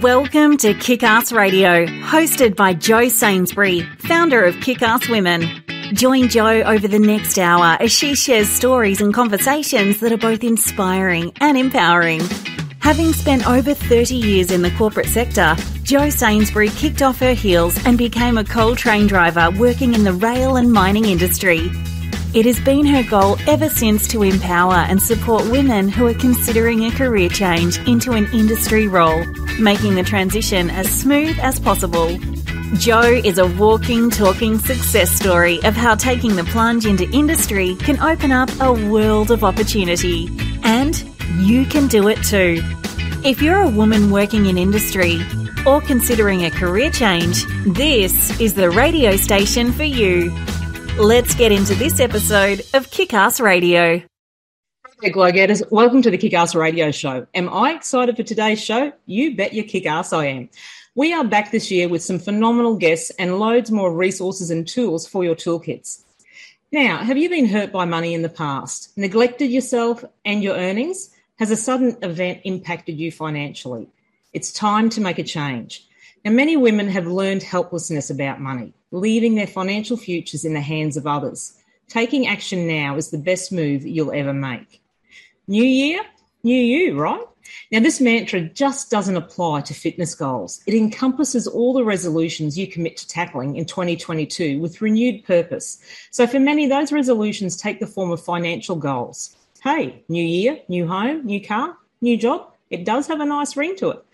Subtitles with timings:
[0.00, 5.42] Welcome to Kick Ass Radio, hosted by Jo Sainsbury, founder of Kick Ass Women.
[5.92, 10.42] Join Jo over the next hour as she shares stories and conversations that are both
[10.42, 12.22] inspiring and empowering.
[12.78, 17.78] Having spent over 30 years in the corporate sector, Jo Sainsbury kicked off her heels
[17.84, 21.70] and became a coal train driver working in the rail and mining industry.
[22.34, 26.86] It has been her goal ever since to empower and support women who are considering
[26.86, 29.22] a career change into an industry role,
[29.60, 32.16] making the transition as smooth as possible.
[32.78, 38.00] Jo is a walking, talking success story of how taking the plunge into industry can
[38.00, 40.30] open up a world of opportunity.
[40.64, 41.04] And
[41.36, 42.62] you can do it too.
[43.26, 45.20] If you're a woman working in industry
[45.66, 50.34] or considering a career change, this is the radio station for you.
[50.98, 54.02] Let's get into this episode of Kick Ass Radio.
[55.00, 57.26] Hey, Glow Getters, welcome to the Kick Ass Radio Show.
[57.34, 58.92] Am I excited for today's show?
[59.06, 60.50] You bet your kick ass I am.
[60.94, 65.08] We are back this year with some phenomenal guests and loads more resources and tools
[65.08, 66.02] for your toolkits.
[66.70, 71.08] Now, have you been hurt by money in the past, neglected yourself and your earnings?
[71.38, 73.88] Has a sudden event impacted you financially?
[74.34, 75.88] It's time to make a change.
[76.24, 80.96] Now, many women have learned helplessness about money leaving their financial futures in the hands
[80.96, 81.58] of others.
[81.88, 84.82] Taking action now is the best move you'll ever make.
[85.48, 86.02] New year,
[86.44, 87.24] new you, right?
[87.70, 90.62] Now, this mantra just doesn't apply to fitness goals.
[90.66, 95.82] It encompasses all the resolutions you commit to tackling in 2022 with renewed purpose.
[96.10, 99.34] So, for many, those resolutions take the form of financial goals.
[99.62, 102.52] Hey, new year, new home, new car, new job.
[102.70, 104.04] It does have a nice ring to it.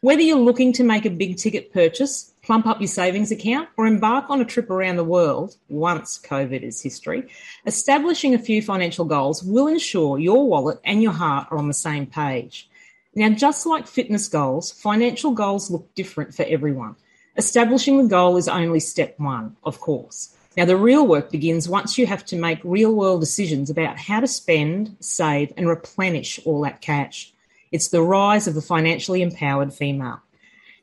[0.00, 3.86] Whether you're looking to make a big ticket purchase, plump up your savings account, or
[3.86, 7.28] embark on a trip around the world once COVID is history,
[7.66, 11.74] establishing a few financial goals will ensure your wallet and your heart are on the
[11.74, 12.68] same page.
[13.14, 16.96] Now, just like fitness goals, financial goals look different for everyone.
[17.36, 20.36] Establishing the goal is only step one, of course.
[20.56, 24.20] Now, the real work begins once you have to make real world decisions about how
[24.20, 27.32] to spend, save, and replenish all that cash.
[27.72, 30.20] It's the rise of the financially empowered female.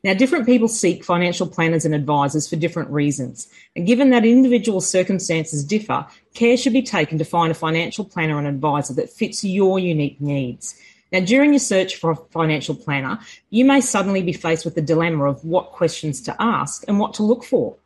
[0.04, 3.48] Now, different people seek financial planners and advisors for different reasons.
[3.74, 8.38] And given that individual circumstances differ, care should be taken to find a financial planner
[8.38, 10.80] and advisor that fits your unique needs.
[11.12, 13.18] Now, during your search for a financial planner,
[13.50, 17.14] you may suddenly be faced with the dilemma of what questions to ask and what
[17.14, 17.76] to look for.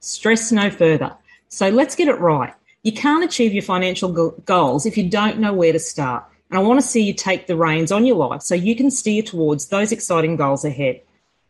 [0.00, 1.14] Stress no further.
[1.48, 2.52] So let's get it right.
[2.82, 6.24] You can't achieve your financial goals if you don't know where to start.
[6.50, 8.90] And I want to see you take the reins on your life so you can
[8.90, 11.00] steer towards those exciting goals ahead.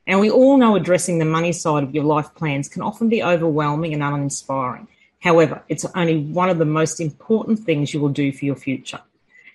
[0.07, 3.23] And we all know addressing the money side of your life plans can often be
[3.23, 4.89] overwhelming and uninspiring.
[5.21, 9.01] However, it's only one of the most important things you will do for your future.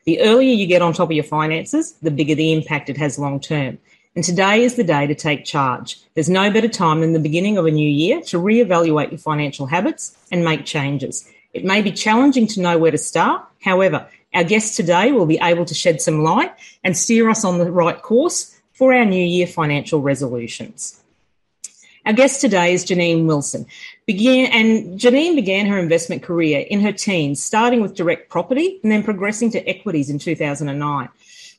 [0.06, 3.19] The earlier you get on top of your finances, the bigger the impact it has
[3.19, 3.79] long term.
[4.16, 6.00] And today is the day to take charge.
[6.13, 9.66] There's no better time than the beginning of a new year to reevaluate your financial
[9.66, 11.29] habits and make changes.
[11.53, 13.45] It may be challenging to know where to start.
[13.62, 16.53] However, our guest today will be able to shed some light
[16.84, 21.01] and steer us on the right course for our New Year financial resolutions.
[22.06, 23.66] Our guest today is Genene Wilson.
[24.06, 28.91] Began, and Genene began her investment career in her teens, starting with direct property and
[28.91, 31.09] then progressing to equities in 2009.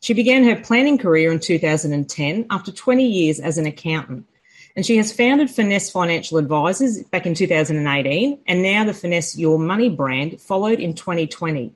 [0.00, 4.24] She began her planning career in 2010 after 20 years as an accountant.
[4.76, 9.58] And she has founded Finesse Financial Advisors back in 2018, and now the Finesse Your
[9.58, 11.72] Money brand followed in 2020.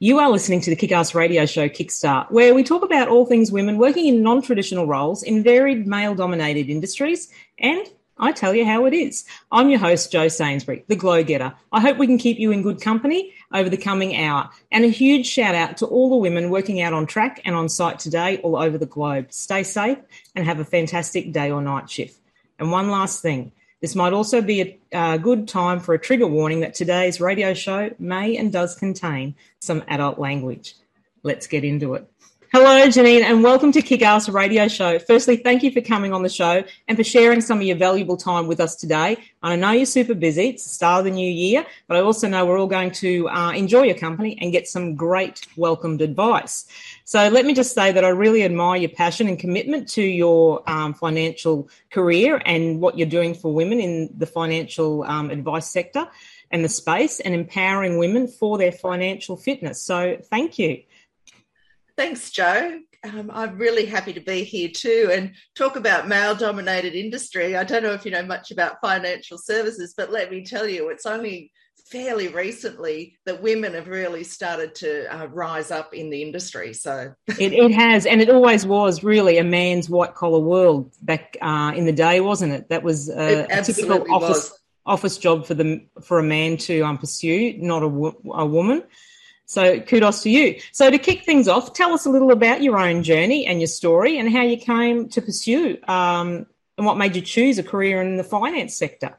[0.00, 3.50] You are listening to the Kickass Radio Show Kickstart, where we talk about all things
[3.50, 7.28] women working in non traditional roles in varied male dominated industries.
[7.58, 7.84] And
[8.16, 9.24] I tell you how it is.
[9.50, 11.52] I'm your host, Jo Sainsbury, the Glow Getter.
[11.72, 14.48] I hope we can keep you in good company over the coming hour.
[14.70, 17.68] And a huge shout out to all the women working out on track and on
[17.68, 19.32] site today all over the globe.
[19.32, 19.98] Stay safe
[20.36, 22.20] and have a fantastic day or night shift.
[22.60, 26.60] And one last thing this might also be a, good time for a trigger warning
[26.60, 30.74] that today's radio show may and does contain some adult language.
[31.22, 32.10] Let's get into it.
[32.50, 34.98] Hello, Genene, and welcome to Kick Ass Radio Show.
[34.98, 38.16] Firstly, thank you for coming on the show and for sharing some of your valuable
[38.16, 39.18] time with us today.
[39.42, 40.48] I know you're super busy.
[40.48, 43.28] It's the start of the new year, but I also know we're all going to
[43.28, 46.66] uh, enjoy your company and get some great welcomed advice.
[47.08, 50.62] So let me just say that I really admire your passion and commitment to your
[50.68, 56.06] um, financial career and what you're doing for women in the financial um, advice sector
[56.50, 59.80] and the space and empowering women for their financial fitness.
[59.80, 60.82] So thank you.
[61.96, 62.78] Thanks, Jo.
[63.02, 67.56] Um, I'm really happy to be here too and talk about male dominated industry.
[67.56, 70.90] I don't know if you know much about financial services, but let me tell you,
[70.90, 71.52] it's only
[71.90, 76.74] fairly recently that women have really started to uh, rise up in the industry.
[76.74, 81.36] So it, it, has, and it always was really a man's white collar world back
[81.40, 82.68] uh, in the day, wasn't it?
[82.68, 84.60] That was a, a typical office was.
[84.86, 87.86] office job for the for a man to um, pursue, not a,
[88.32, 88.82] a woman.
[89.46, 90.60] So kudos to you.
[90.72, 93.68] So to kick things off, tell us a little about your own journey and your
[93.68, 96.44] story and how you came to pursue um,
[96.76, 99.16] and what made you choose a career in the finance sector.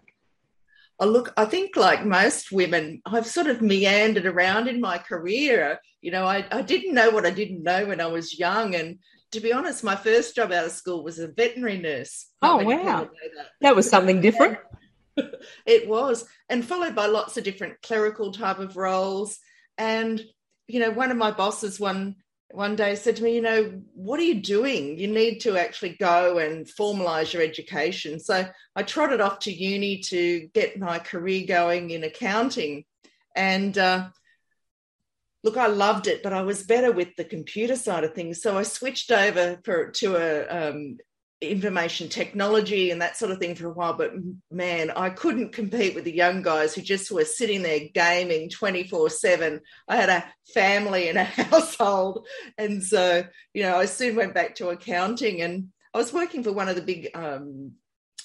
[1.00, 5.80] Oh, look, I think like most women, I've sort of meandered around in my career.
[6.02, 8.76] You know, I, I didn't know what I didn't know when I was young.
[8.76, 9.00] And
[9.32, 12.28] to be honest, my first job out of school was a veterinary nurse.
[12.42, 13.10] Oh, wow.
[13.36, 13.48] That.
[13.62, 14.58] that was something different.
[15.66, 16.26] it was.
[16.50, 19.40] And followed by lots of different clerical type of roles.
[19.78, 20.22] And,
[20.68, 22.16] you know, one of my bosses one
[22.52, 24.98] one day said to me, you know, what are you doing?
[24.98, 28.20] You need to actually go and formalize your education.
[28.20, 32.86] So I trotted off to uni to get my career going in accounting.
[33.36, 34.10] And uh,
[35.44, 38.42] look, I loved it, but I was better with the computer side of things.
[38.42, 40.98] So I switched over for, to a um,
[41.42, 43.94] information technology and that sort of thing for a while.
[43.94, 44.14] But
[44.52, 49.10] man, I couldn't compete with the young guys who just were sitting there gaming 24
[49.10, 49.62] 7.
[49.88, 52.28] I had a family and a household.
[52.58, 56.52] And so, you know, I soon went back to accounting and I was working for
[56.52, 57.74] one of the big um,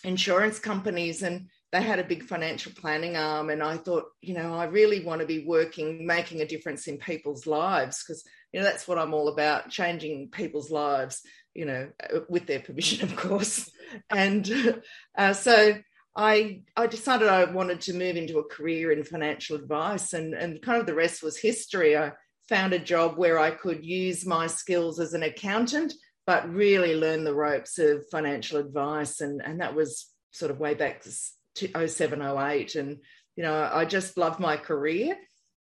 [0.02, 3.50] insurance companies and they had a big financial planning arm.
[3.50, 6.99] And I thought, you know, I really want to be working, making a difference in
[6.99, 11.22] people's lives because, you know, that's what I'm all about changing people's lives
[11.54, 13.70] you know, uh, with their permission, of course.
[14.10, 14.82] And
[15.16, 15.74] uh, so
[16.16, 20.62] I I decided I wanted to move into a career in financial advice, and and
[20.62, 21.96] kind of the rest was history.
[21.96, 22.12] I
[22.48, 25.94] found a job where I could use my skills as an accountant,
[26.26, 30.74] but really learn the ropes of financial advice, and and that was sort of way
[30.74, 32.74] back to 07, 08.
[32.74, 32.98] and
[33.36, 35.16] you know I just loved my career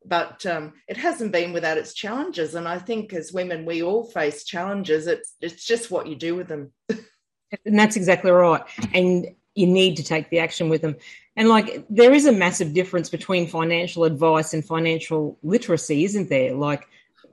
[0.06, 2.56] but um, it hasn't been without its challenges.
[2.56, 5.08] And I think as women, we all face challenges.
[5.08, 6.72] It's it's just what you do with them.
[6.90, 8.64] and that's exactly right.
[8.94, 10.96] And you need to take the action with them.
[11.36, 16.54] And like there is a massive difference between financial advice and financial literacy, isn't there?
[16.54, 16.88] Like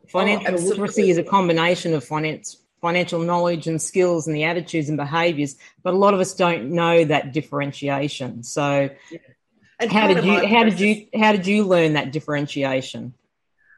[0.08, 4.90] financial oh, literacy is a combination of finance financial knowledge and skills and the attitudes
[4.90, 8.42] and behaviors, but a lot of us don't know that differentiation.
[8.42, 9.18] So yeah
[9.80, 13.14] how did you how process, did you how did you learn that differentiation?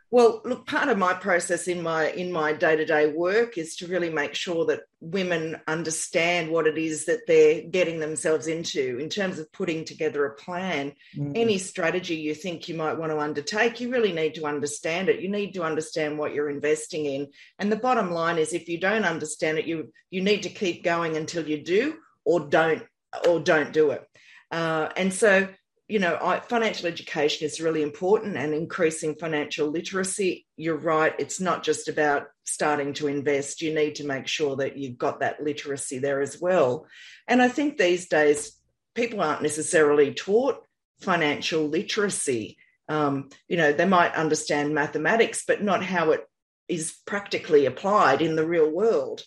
[0.08, 3.74] Well, look, part of my process in my in my day to day work is
[3.76, 8.98] to really make sure that women understand what it is that they're getting themselves into
[8.98, 10.92] in terms of putting together a plan.
[11.16, 11.32] Mm.
[11.34, 15.20] Any strategy you think you might want to undertake, you really need to understand it.
[15.20, 17.28] You need to understand what you're investing in.
[17.58, 20.84] And the bottom line is, if you don't understand it, you you need to keep
[20.84, 22.84] going until you do, or don't
[23.26, 24.08] or don't do it.
[24.52, 25.48] Uh, and so
[25.88, 30.46] you know, I, financial education is really important and increasing financial literacy.
[30.56, 31.14] You're right.
[31.18, 33.62] It's not just about starting to invest.
[33.62, 36.86] You need to make sure that you've got that literacy there as well.
[37.28, 38.52] And I think these days,
[38.94, 40.60] people aren't necessarily taught
[41.00, 42.56] financial literacy.
[42.88, 46.28] Um, you know, they might understand mathematics, but not how it
[46.68, 49.22] is practically applied in the real world.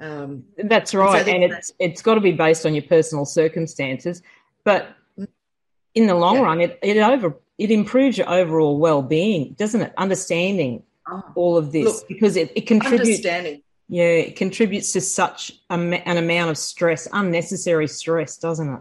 [0.00, 3.26] Um, That's right, and, so and it's it's got to be based on your personal
[3.26, 4.22] circumstances.
[4.64, 4.96] But
[6.00, 6.42] in the long yeah.
[6.42, 9.92] run, it, it over it improves your overall well being, doesn't it?
[9.98, 11.22] Understanding oh.
[11.34, 13.24] all of this Look, because it, it contributes.
[13.88, 18.80] Yeah, it contributes to such a, an amount of stress, unnecessary stress, doesn't it?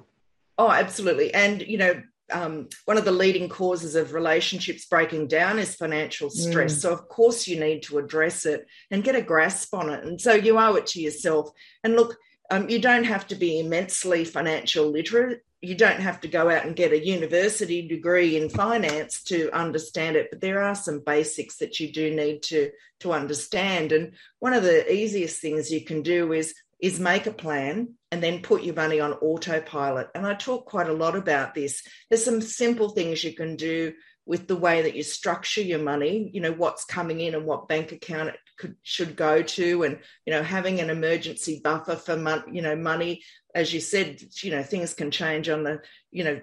[0.60, 1.34] Oh, absolutely.
[1.34, 6.30] And you know, um, one of the leading causes of relationships breaking down is financial
[6.30, 6.76] stress.
[6.76, 6.82] Mm.
[6.82, 10.06] So, of course, you need to address it and get a grasp on it.
[10.06, 11.50] And so, you owe it to yourself.
[11.84, 12.16] And look,
[12.50, 15.44] um, you don't have to be immensely financial literate.
[15.62, 20.16] You don't have to go out and get a university degree in finance to understand
[20.16, 23.92] it but there are some basics that you do need to to understand.
[23.92, 28.24] And one of the easiest things you can do is is make a plan and
[28.24, 30.08] then put your money on autopilot.
[30.16, 31.84] And i talk quite a lot about this.
[32.10, 33.94] There's some simple things you can do
[34.26, 37.68] with the way that you structure your money you know what's coming in and what
[37.68, 42.18] bank account it could should go to and you know having an emergency buffer for
[42.18, 43.24] money you know money
[43.56, 46.40] as you said you know things can change on the you know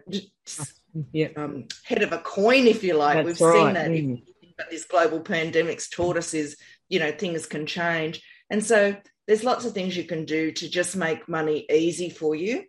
[1.13, 1.29] yeah.
[1.37, 3.65] um, head of a coin if you like That's we've right.
[3.65, 4.23] seen that mm.
[4.57, 6.57] but this global pandemic's taught us is
[6.89, 8.97] you know things can change and so
[9.27, 12.65] there's lots of things you can do to just make money easy for you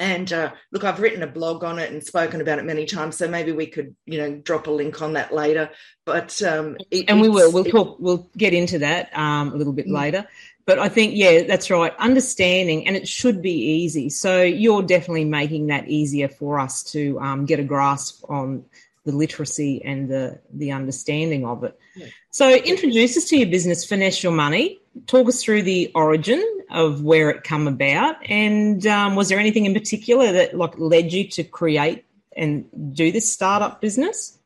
[0.00, 3.16] and uh, look, I've written a blog on it and spoken about it many times.
[3.16, 5.70] So maybe we could, you know, drop a link on that later.
[6.04, 7.52] But um, it, and we will.
[7.52, 7.98] We'll talk.
[7.98, 9.94] We'll get into that um, a little bit mm.
[9.94, 10.26] later.
[10.66, 11.94] But I think, yeah, that's right.
[11.98, 14.10] Understanding, and it should be easy.
[14.10, 18.66] So you're definitely making that easier for us to um, get a grasp on
[19.04, 21.78] the literacy and the the understanding of it.
[21.96, 22.06] Yeah.
[22.38, 24.80] So, introduce us to your business, Finesse Your Money.
[25.08, 26.40] Talk us through the origin
[26.70, 31.12] of where it come about, and um, was there anything in particular that like led
[31.12, 32.04] you to create
[32.36, 34.38] and do this startup business?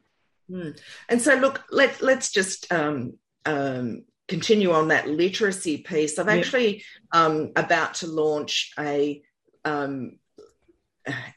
[0.50, 0.80] Mm.
[1.10, 6.18] And so, look, let let's just um, um, continue on that literacy piece.
[6.18, 9.20] I'm actually um, about to launch a
[9.66, 10.16] um,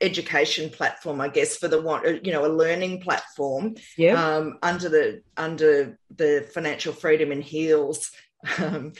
[0.01, 3.75] education platform, I guess, for the one, you know, a learning platform.
[3.97, 4.13] Yeah.
[4.13, 8.11] Um, under the under the Financial Freedom in Heels
[8.59, 8.93] um,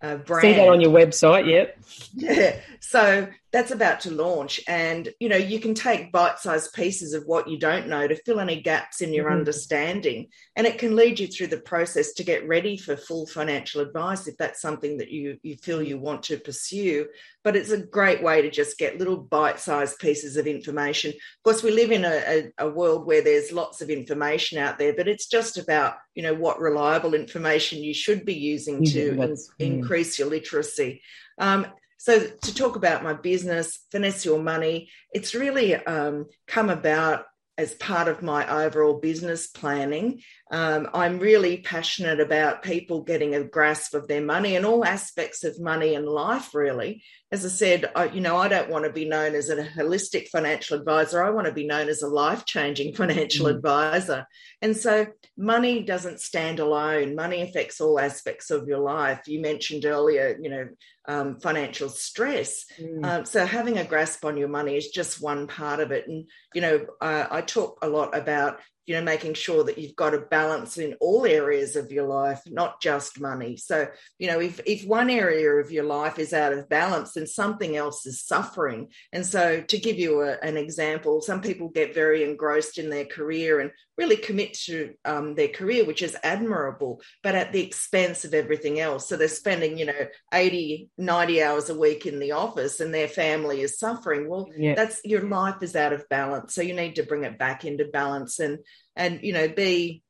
[0.00, 0.42] uh, brand.
[0.42, 1.48] See that on your website.
[1.48, 1.78] Yep.
[2.14, 2.60] Yeah.
[2.80, 4.60] So that's about to launch.
[4.68, 8.40] And you know you can take bite-sized pieces of what you don't know to fill
[8.40, 9.38] any gaps in your mm-hmm.
[9.38, 10.28] understanding.
[10.56, 14.26] And it can lead you through the process to get ready for full financial advice
[14.26, 17.06] if that's something that you you feel you want to pursue.
[17.44, 21.10] But it's a great way to just get little bite-sized pieces of information.
[21.10, 24.78] Of course we live in a, a, a world where there's lots of information out
[24.78, 29.22] there but it's just about you know what reliable information you should be using to
[29.22, 31.02] in, increase your literacy.
[31.38, 31.66] Um,
[31.98, 37.24] so to talk about my business, finesse your money, it's really um, come about
[37.58, 40.22] as part of my overall business planning.
[40.52, 45.42] Um, I'm really passionate about people getting a grasp of their money and all aspects
[45.42, 47.02] of money and life, really.
[47.30, 50.28] As I said, I, you know, I don't want to be known as a holistic
[50.28, 51.22] financial advisor.
[51.22, 53.54] I want to be known as a life changing financial mm.
[53.54, 54.26] advisor.
[54.62, 55.06] And so
[55.36, 57.14] money doesn't stand alone.
[57.14, 59.20] Money affects all aspects of your life.
[59.26, 60.68] You mentioned earlier, you know,
[61.06, 62.64] um, financial stress.
[62.80, 63.04] Mm.
[63.04, 66.08] Um, so having a grasp on your money is just one part of it.
[66.08, 69.94] And you know, uh, I talk a lot about you know making sure that you've
[69.94, 73.56] got a balance in all areas of your life not just money.
[73.56, 77.26] So you know if if one area of your life is out of balance then
[77.26, 78.88] something else is suffering.
[79.12, 83.04] And so to give you a, an example some people get very engrossed in their
[83.04, 88.24] career and really commit to um, their career which is admirable but at the expense
[88.24, 89.08] of everything else.
[89.08, 93.08] So they're spending you know 80 90 hours a week in the office and their
[93.08, 94.28] family is suffering.
[94.28, 94.74] Well yeah.
[94.74, 97.84] that's your life is out of balance so you need to bring it back into
[97.84, 98.58] balance and
[98.96, 100.02] and you know be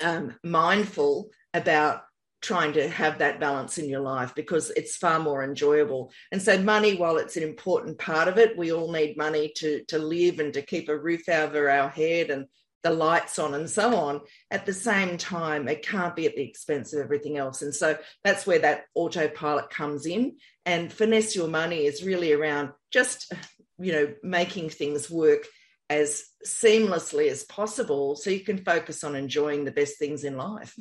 [0.00, 2.02] um, mindful about
[2.40, 6.12] trying to have that balance in your life because it's far more enjoyable.
[6.30, 9.84] And so money while it's an important part of it we all need money to
[9.88, 12.46] to live and to keep a roof over our head and
[12.82, 14.20] the lights on and so on
[14.50, 17.98] at the same time it can't be at the expense of everything else and so
[18.22, 23.32] that's where that autopilot comes in and finesse your money is really around just
[23.78, 25.44] you know making things work
[25.90, 30.76] as seamlessly as possible so you can focus on enjoying the best things in life.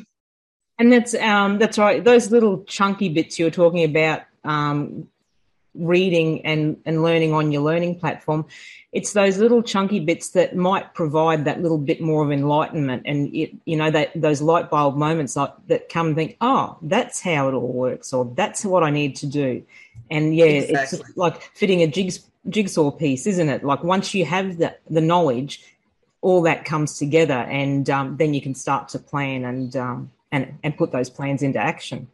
[0.80, 2.04] And that's um, that's right.
[2.04, 5.08] Those little chunky bits you're talking about, um,
[5.78, 8.46] reading and and learning on your learning platform.
[8.94, 13.34] It's those little chunky bits that might provide that little bit more of enlightenment, and
[13.36, 17.22] it, you know that those light bulb moments like, that come and think, oh, that's
[17.22, 19.64] how it all works, or that's what I need to do.
[20.10, 21.00] And yeah, exactly.
[21.00, 23.64] it's like fitting a jigs jigsaw piece, isn't it?
[23.64, 25.64] Like once you have the, the knowledge,
[26.22, 30.58] all that comes together, and um, then you can start to plan and um, and
[30.64, 32.08] and put those plans into action.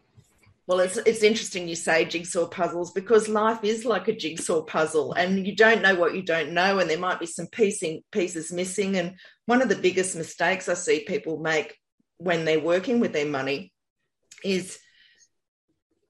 [0.66, 5.12] Well, it's it's interesting you say jigsaw puzzles because life is like a jigsaw puzzle,
[5.14, 8.52] and you don't know what you don't know, and there might be some piecing pieces
[8.52, 8.96] missing.
[8.96, 9.16] And
[9.46, 11.78] one of the biggest mistakes I see people make
[12.18, 13.74] when they're working with their money
[14.44, 14.80] is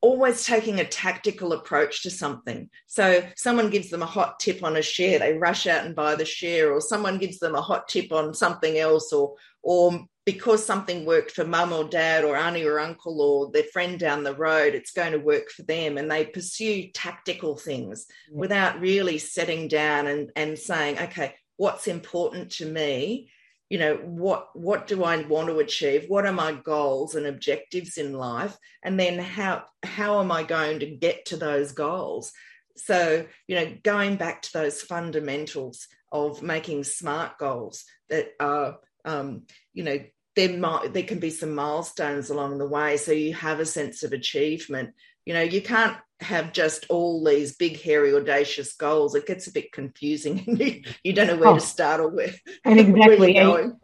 [0.02, 2.70] always taking a tactical approach to something.
[2.88, 6.14] So someone gives them a hot tip on a share, they rush out and buy
[6.14, 9.34] the share, or someone gives them a hot tip on something else, or
[9.64, 14.00] or because something worked for mum or dad or auntie or uncle or their friend
[14.00, 15.98] down the road, it's going to work for them.
[15.98, 18.40] And they pursue tactical things yeah.
[18.40, 23.30] without really setting down and, and saying, okay, what's important to me?
[23.70, 27.98] you know what what do i want to achieve what are my goals and objectives
[27.98, 32.34] in life and then how how am i going to get to those goals
[32.76, 39.44] so you know going back to those fundamentals of making smart goals that are um,
[39.74, 40.00] you know
[40.36, 44.04] there might there can be some milestones along the way so you have a sense
[44.04, 44.94] of achievement.
[45.26, 49.16] You know you can't have just all these big hairy audacious goals.
[49.16, 50.84] It gets a bit confusing.
[51.04, 52.34] You don't know where oh, to start or where
[52.66, 53.76] and exactly and,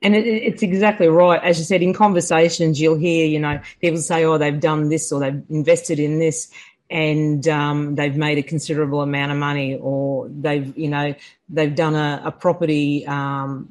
[0.00, 1.42] and it, it's exactly right.
[1.42, 5.12] As you said in conversations you'll hear you know people say oh they've done this
[5.12, 6.50] or they've invested in this
[6.90, 11.14] and um, they've made a considerable amount of money or they've you know
[11.48, 13.68] they've done a, a property um,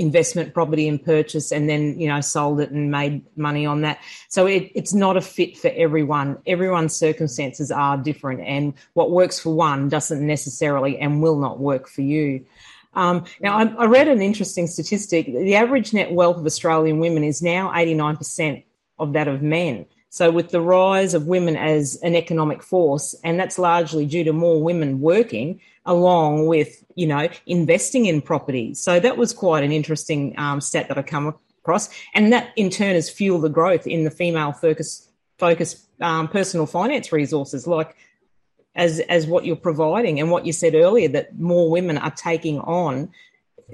[0.00, 3.98] investment property and purchase and then you know sold it and made money on that
[4.28, 9.38] so it, it's not a fit for everyone everyone's circumstances are different and what works
[9.38, 12.44] for one doesn't necessarily and will not work for you
[12.94, 15.26] Um, now, I, I, read an interesting statistic.
[15.26, 18.64] The average net wealth of Australian women is now 89%
[18.98, 19.86] of that of men.
[20.08, 24.32] So, with the rise of women as an economic force, and that's largely due to
[24.32, 25.60] more women working,
[25.90, 28.72] along with you know investing in property.
[28.74, 32.70] So that was quite an interesting um, stat that I come across, and that in
[32.70, 37.96] turn has fueled the growth in the female focus focus um, personal finance resources, like
[38.74, 42.60] as as what you're providing and what you said earlier that more women are taking
[42.60, 43.10] on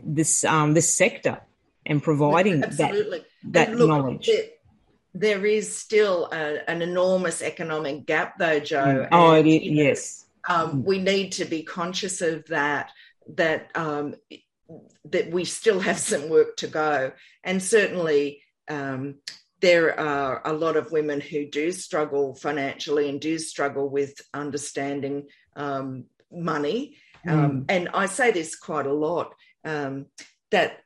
[0.02, 1.40] this um, this sector
[1.84, 3.24] and providing Absolutely.
[3.44, 4.30] that that look, knowledge
[5.20, 8.84] there is still a, an enormous economic gap, though, Jo.
[8.84, 9.08] Mm.
[9.12, 10.25] Oh, it, know, yes.
[10.48, 12.92] Um, we need to be conscious of that.
[13.34, 14.14] That um,
[15.04, 17.12] that we still have some work to go,
[17.42, 19.16] and certainly um,
[19.60, 25.26] there are a lot of women who do struggle financially and do struggle with understanding
[25.56, 26.96] um, money.
[27.26, 27.64] Mm.
[27.68, 29.34] and I say this quite a lot
[29.64, 30.06] um,
[30.52, 30.78] that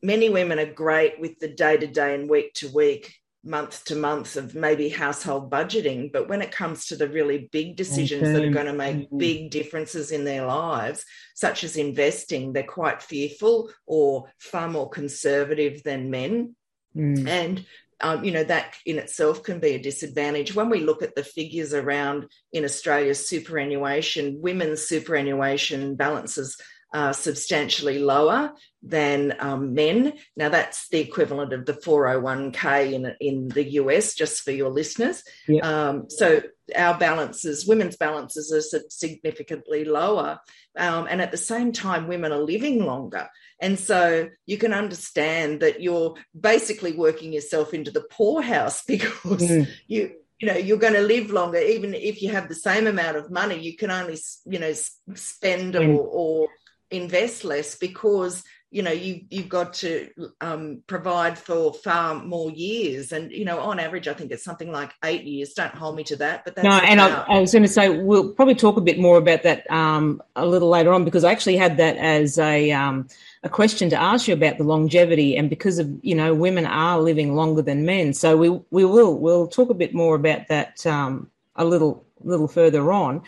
[0.00, 3.96] many women are great with the day to day and week to week, month to
[3.96, 6.10] month of maybe household budgeting.
[6.12, 8.32] But when it comes to the really big decisions okay.
[8.32, 9.18] that are going to make mm-hmm.
[9.18, 15.82] big differences in their lives, such as investing, they're quite fearful or far more conservative
[15.82, 16.56] than men.
[16.96, 17.28] Mm.
[17.28, 17.66] And
[18.00, 21.22] um, you know that in itself can be a disadvantage when we look at the
[21.22, 26.56] figures around in australia's superannuation women's superannuation balances
[26.94, 30.12] uh, substantially lower than um, men.
[30.36, 35.24] Now, that's the equivalent of the 401k in, in the US, just for your listeners.
[35.48, 35.64] Yep.
[35.64, 36.40] Um, so,
[36.76, 40.38] our balances, women's balances, are significantly lower.
[40.78, 43.28] Um, and at the same time, women are living longer.
[43.60, 49.68] And so you can understand that you're basically working yourself into the poorhouse because mm.
[49.88, 53.16] you you know you're going to live longer even if you have the same amount
[53.16, 54.72] of money you can only you know
[55.14, 56.48] spend or, or
[56.90, 60.08] invest less because you know you you've got to
[60.40, 63.12] um, provide for far more years.
[63.12, 65.52] And you know on average i think it's something like eight years.
[65.52, 67.88] Don't hold me to that but that's no and I, I, was going to say
[67.88, 71.30] we'll probably talk a bit more about that um, a little later on because i
[71.30, 73.06] actually had that as a um,
[73.44, 77.00] a question to ask you about the longevity and because of you know women are
[77.00, 78.14] living longer than men.
[78.14, 82.48] So we we will we'll talk a bit more about that um, a little little
[82.48, 83.22] further on.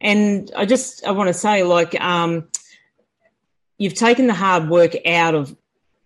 [0.00, 2.48] And i just i want to say like um,
[3.80, 5.56] you've taken the hard work out of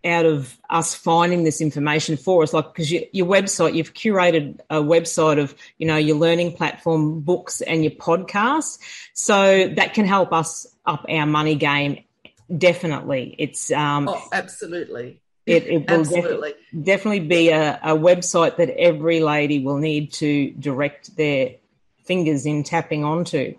[0.05, 4.61] out of us finding this information for us like because you, your website you've curated
[4.71, 8.79] a website of you know your learning platform books and your podcasts
[9.13, 12.03] so that can help us up our money game
[12.57, 16.55] definitely it's um oh, absolutely it, it will absolutely.
[16.73, 21.57] Def- definitely be a, a website that every lady will need to direct their
[22.05, 23.55] fingers in tapping onto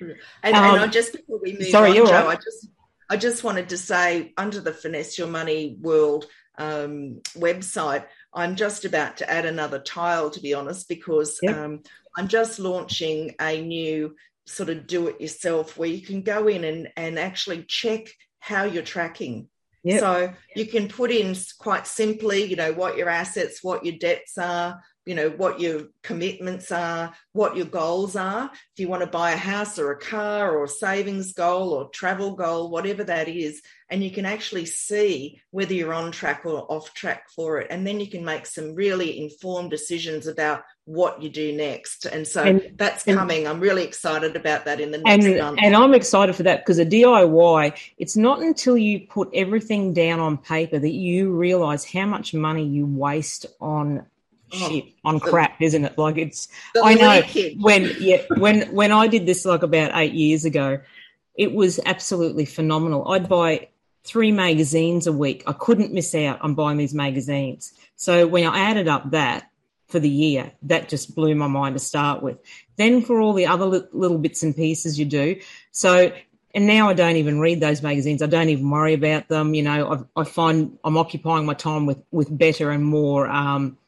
[0.00, 2.26] and, um, and I just before we move sorry, on, Jo, right.
[2.26, 2.68] I just
[3.10, 8.84] I just wanted to say, under the Finesse Your Money World um, website, I'm just
[8.84, 11.56] about to add another tile, to be honest, because yep.
[11.56, 11.82] um,
[12.16, 14.14] I'm just launching a new
[14.46, 18.62] sort of do it yourself where you can go in and, and actually check how
[18.62, 19.48] you're tracking.
[19.82, 20.00] Yep.
[20.00, 24.38] So you can put in quite simply, you know, what your assets, what your debts
[24.38, 28.50] are, you know what your commitments are what your goals are.
[28.52, 31.88] If you want to buy a house or a car or a savings goal or
[31.90, 36.60] travel goal whatever that is and you can actually see whether you're on track or
[36.70, 37.66] off track for it.
[37.70, 42.06] And then you can make some really informed decisions about what you do next.
[42.06, 43.48] And so and, that's and, coming.
[43.48, 45.58] I'm really excited about that in the next and, month.
[45.62, 50.20] and i'm excited for that because a diy it's not until you put everything down
[50.20, 54.06] on paper that you realize how much money you waste on
[54.52, 55.98] shit on crap, isn't it?
[55.98, 56.48] Like it's
[56.82, 57.22] I know
[57.60, 60.80] when yeah when when I did this like about eight years ago,
[61.34, 63.10] it was absolutely phenomenal.
[63.12, 63.68] I'd buy
[64.04, 65.42] three magazines a week.
[65.46, 67.72] I couldn't miss out on buying these magazines.
[67.96, 69.50] So when I added up that
[69.88, 72.38] for the year, that just blew my mind to start with.
[72.76, 75.40] Then for all the other little bits and pieces you do.
[75.72, 76.12] So
[76.54, 78.22] and now I don't even read those magazines.
[78.22, 79.54] I don't even worry about them.
[79.54, 83.78] You know, I, I find I'm occupying my time with with better and more um,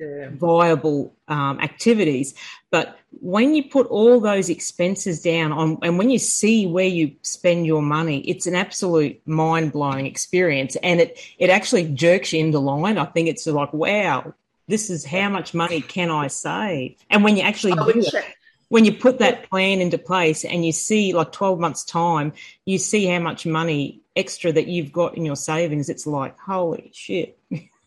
[0.00, 0.30] yeah.
[0.32, 2.34] viable um, activities.
[2.70, 7.16] But when you put all those expenses down on, and when you see where you
[7.22, 12.40] spend your money, it's an absolute mind blowing experience, and it it actually jerks you
[12.40, 12.98] into line.
[12.98, 14.34] I think it's like, wow,
[14.66, 16.96] this is how much money can I save?
[17.08, 18.24] And when you actually do it,
[18.68, 22.34] when you put that plan into place, and you see like twelve months time,
[22.66, 25.88] you see how much money extra that you've got in your savings.
[25.88, 27.37] It's like, holy shit.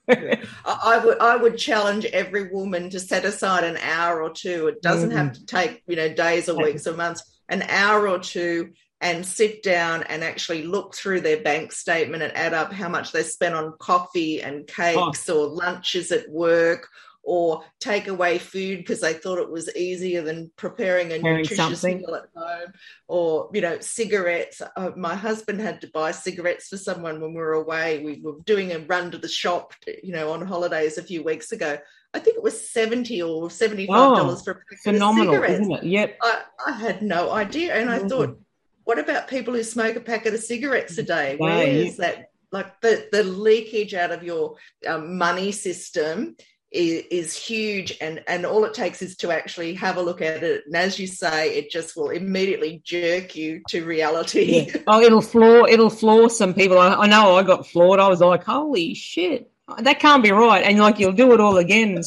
[0.66, 4.68] I would I would challenge every woman to set aside an hour or two.
[4.68, 5.18] It doesn't mm-hmm.
[5.18, 7.24] have to take you know days or weeks or months.
[7.50, 12.36] An hour or two and sit down and actually look through their bank statement and
[12.38, 15.42] add up how much they spent on coffee and cakes oh.
[15.42, 16.88] or lunches at work
[17.24, 21.82] or take away food because they thought it was easier than preparing a Preparing nutritious
[21.82, 21.98] something.
[21.98, 22.74] meal at home
[23.08, 27.40] or you know cigarettes uh, my husband had to buy cigarettes for someone when we
[27.40, 31.04] were away we were doing a run to the shop you know on holidays a
[31.04, 31.78] few weeks ago
[32.14, 35.62] I think it was 70 or 75 dollars oh, for a pack phenomenal, of cigarettes.
[35.62, 35.84] isn't it?
[35.84, 36.18] Yep.
[36.22, 37.74] I, I, had no idea.
[37.74, 38.10] And I mm.
[38.10, 38.38] thought,
[38.84, 41.38] what about people who smoke a packet of cigarettes a day?
[41.38, 42.32] Where is that?
[42.52, 46.36] Like the, the leakage out of your um, money system
[46.72, 50.42] is, is, huge and and all it takes is to actually have a look at
[50.42, 54.68] it and as you say it just will immediately jerk you to reality.
[54.68, 54.82] Yeah.
[54.88, 56.78] oh it'll floor it'll floor some people.
[56.78, 58.00] I, I, know i got floored.
[58.00, 59.52] I was like holy shit.
[59.80, 60.64] That can't be right.
[60.64, 62.02] And like you'll do it all again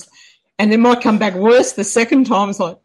[0.58, 2.48] and it might come back worse the second time.
[2.48, 2.78] It's like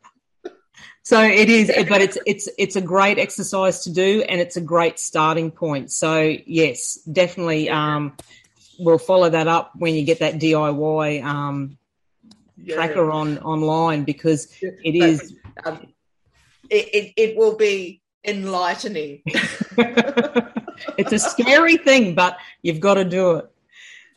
[1.04, 4.62] so it is but it's it's it's a great exercise to do and it's a
[4.62, 5.92] great starting point.
[5.92, 8.18] So yes definitely um
[8.80, 11.78] we'll follow that up when you get that DIY um,
[12.58, 12.76] yeah.
[12.76, 15.36] tracker on online because it is.
[15.66, 15.94] Um,
[16.70, 19.22] it, it, it will be enlightening.
[19.26, 23.52] it's a scary thing, but you've got to do it.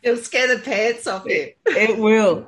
[0.03, 1.53] It'll scare the pants off you.
[1.67, 2.47] It will.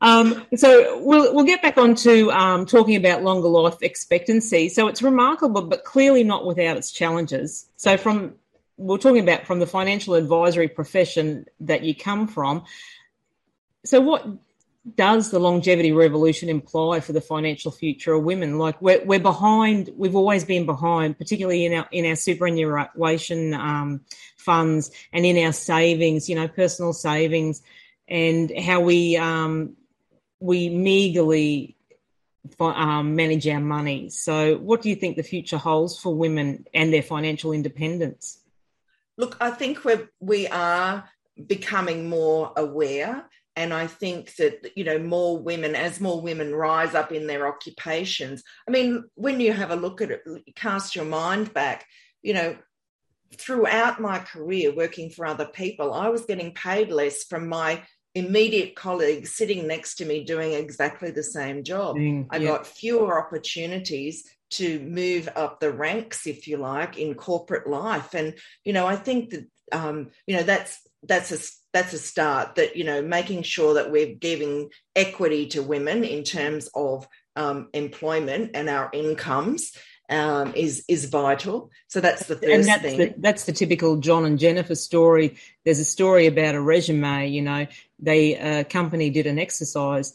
[0.00, 4.68] Um, so we'll we'll get back on to um, talking about longer life expectancy.
[4.68, 7.68] So it's remarkable, but clearly not without its challenges.
[7.76, 8.34] So from
[8.78, 12.64] we're talking about from the financial advisory profession that you come from.
[13.84, 14.26] So, what
[14.94, 18.58] does the longevity revolution imply for the financial future of women?
[18.58, 19.90] Like we're, we're behind.
[19.96, 24.00] We've always been behind, particularly in our in our superannuation um,
[24.36, 26.28] funds and in our savings.
[26.28, 27.62] You know, personal savings,
[28.06, 29.76] and how we um,
[30.40, 31.76] we meagerly
[32.60, 34.10] um, manage our money.
[34.10, 38.37] So, what do you think the future holds for women and their financial independence?
[39.18, 41.04] Look, I think we're, we are
[41.46, 43.28] becoming more aware.
[43.56, 47.48] And I think that, you know, more women, as more women rise up in their
[47.48, 50.22] occupations, I mean, when you have a look at it,
[50.54, 51.84] cast your mind back,
[52.22, 52.56] you know,
[53.36, 57.82] throughout my career working for other people, I was getting paid less from my
[58.14, 61.96] immediate colleagues sitting next to me doing exactly the same job.
[61.96, 67.68] Mm, I got fewer opportunities to move up the ranks, if you like, in corporate
[67.68, 68.14] life.
[68.14, 68.34] And
[68.64, 71.38] you know, I think that um, you know that's that's a
[71.72, 72.56] that's a start.
[72.56, 77.06] That you know, making sure that we're giving equity to women in terms of
[77.36, 79.72] um, employment and our incomes.
[80.10, 81.70] Um, is is vital.
[81.88, 82.96] So that's the first and that's thing.
[82.96, 85.36] The, that's the typical John and Jennifer story.
[85.66, 87.28] There's a story about a resume.
[87.28, 87.66] You know,
[87.98, 90.14] they a company did an exercise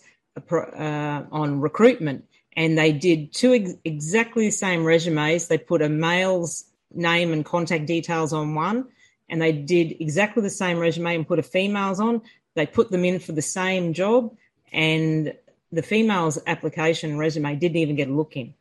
[0.51, 5.47] uh, on recruitment, and they did two ex- exactly the same resumes.
[5.47, 8.87] They put a male's name and contact details on one,
[9.29, 12.21] and they did exactly the same resume and put a female's on.
[12.55, 14.35] They put them in for the same job,
[14.71, 15.33] and
[15.71, 18.53] the female's application resume didn't even get a look in.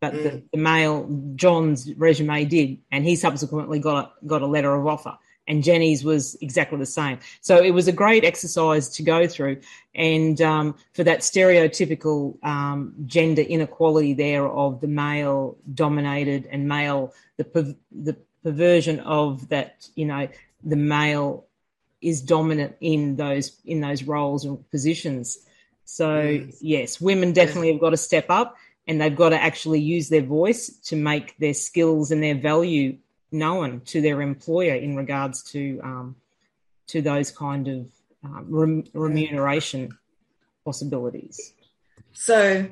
[0.00, 0.22] But mm.
[0.22, 4.86] the, the, male, John's resume did, and he subsequently got a, got a letter of
[4.86, 5.16] offer
[5.48, 7.18] and Jenny's was exactly the same.
[7.40, 9.60] So it was a great exercise to go through,
[9.94, 17.12] and um, for that stereotypical um, gender inequality there of the male dominated and male
[17.36, 20.28] the per- the perversion of that you know
[20.64, 21.46] the male
[22.00, 25.38] is dominant in those in those roles and positions.
[25.84, 28.56] So yes, yes women definitely have got to step up
[28.86, 32.98] and they've got to actually use their voice to make their skills and their value
[33.36, 36.16] known to their employer in regards to um,
[36.88, 37.86] to those kind of
[38.24, 39.96] um, rem- remuneration
[40.64, 41.52] possibilities.
[42.12, 42.68] So,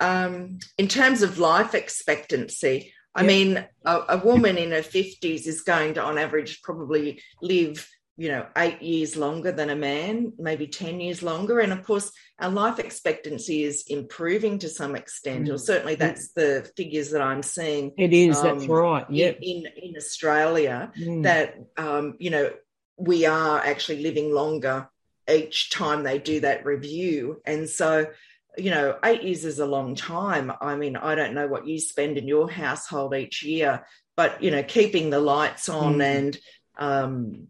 [0.00, 5.62] um, in terms of life expectancy, I mean, a, a, woman in her 50s is
[5.62, 10.66] going to, on average, probably live you know, eight years longer than a man, maybe
[10.66, 11.60] 10 years longer.
[11.60, 15.54] And of course, our life expectancy is improving to some extent, mm.
[15.54, 17.92] or certainly that's the figures that I'm seeing.
[17.98, 19.04] It is, um, that's right.
[19.10, 19.32] Yeah.
[19.42, 21.24] In, in, in Australia, mm.
[21.24, 22.50] that, um, you know,
[22.96, 24.88] we are actually living longer
[25.30, 27.42] each time they do that review.
[27.44, 28.06] And so,
[28.56, 30.50] you know, eight years is a long time.
[30.62, 33.84] I mean, I don't know what you spend in your household each year,
[34.16, 36.02] but, you know, keeping the lights on mm.
[36.02, 36.38] and,
[36.78, 37.48] um,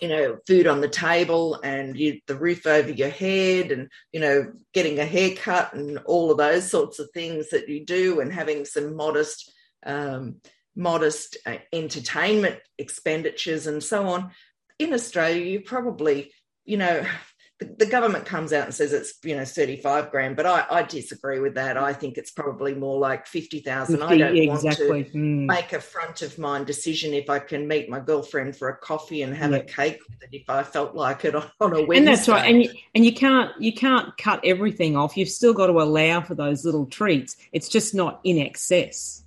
[0.00, 4.20] you know food on the table and you, the roof over your head and you
[4.20, 8.32] know getting a haircut and all of those sorts of things that you do and
[8.32, 9.52] having some modest
[9.84, 10.36] um,
[10.74, 14.30] modest uh, entertainment expenditures and so on.
[14.78, 16.32] In australia you probably
[16.64, 17.04] you know
[17.58, 20.82] the, the, government comes out and says it's you know 35 grand, but I, I
[20.82, 21.76] disagree with that.
[21.78, 24.02] I think it's probably more like 50,000.
[24.02, 24.88] I don't exactly.
[24.88, 25.46] want to mm.
[25.46, 29.22] make a front of mind decision if I can meet my girlfriend for a coffee
[29.22, 29.58] and have yeah.
[29.58, 31.96] a cake with it if I felt like it on, on a Wednesday.
[31.96, 32.50] And that's right.
[32.50, 35.16] And you, and you can't you can't cut everything off.
[35.16, 37.36] You've still got to allow for those little treats.
[37.52, 39.22] It's just not in excess.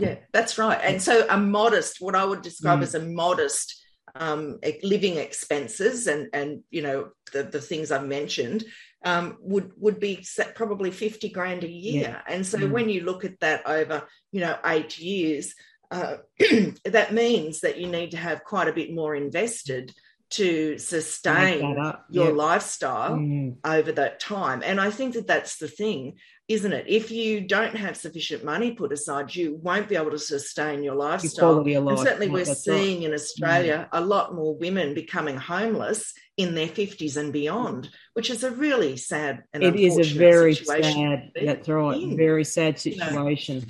[0.00, 0.78] Yeah, that's right.
[0.82, 2.82] And so a modest, what I would describe mm.
[2.82, 3.82] as a modest
[4.18, 8.64] um, living expenses and and you know the, the things I've mentioned
[9.04, 12.22] um, would would be probably 50 grand a year.
[12.26, 12.34] Yeah.
[12.34, 12.70] And so mm.
[12.70, 14.02] when you look at that over,
[14.32, 15.54] you know, eight years,
[15.90, 16.16] uh,
[16.84, 19.92] that means that you need to have quite a bit more invested
[20.28, 21.76] to sustain
[22.10, 23.56] your lifestyle mm.
[23.64, 24.62] over that time.
[24.64, 26.16] And I think that that's the thing,
[26.48, 26.84] isn't it?
[26.86, 30.94] If you don't have sufficient money put aside, you won't be able to sustain your
[30.94, 31.66] lifestyle.
[31.66, 33.08] Your and certainly, we're seeing right.
[33.08, 33.98] in Australia mm.
[33.98, 38.96] a lot more women becoming homeless in their 50s and beyond, which is a really
[38.96, 41.32] sad and it is a very sad.
[41.34, 42.16] That's right, in.
[42.16, 43.56] very sad situation.
[43.56, 43.66] You know,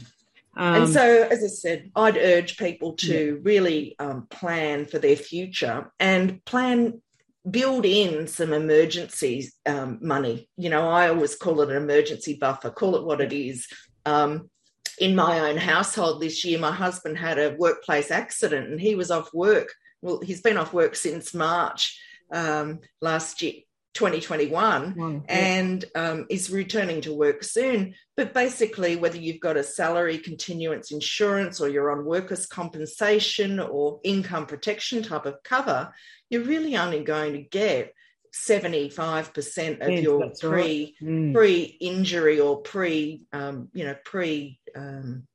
[0.56, 3.40] um, and so, as I said, I'd urge people to yeah.
[3.42, 7.02] really um, plan for their future and plan,
[7.50, 10.48] build in some emergency um, money.
[10.56, 13.66] You know, I always call it an emergency buffer, call it what it is.
[14.04, 14.50] Um,
[14.98, 19.10] in my own household this year, my husband had a workplace accident and he was
[19.10, 19.72] off work.
[20.00, 22.00] Well, he's been off work since March
[22.32, 23.54] um, last year,
[23.96, 27.94] 2021 and um, is returning to work soon.
[28.14, 34.00] But basically, whether you've got a salary continuance insurance or you're on workers' compensation or
[34.04, 35.92] income protection type of cover,
[36.28, 37.94] you're really only going to get
[38.34, 40.94] 75% of yes, your pre right.
[41.02, 41.32] mm.
[41.34, 45.26] pre injury or pre um, you know pre um,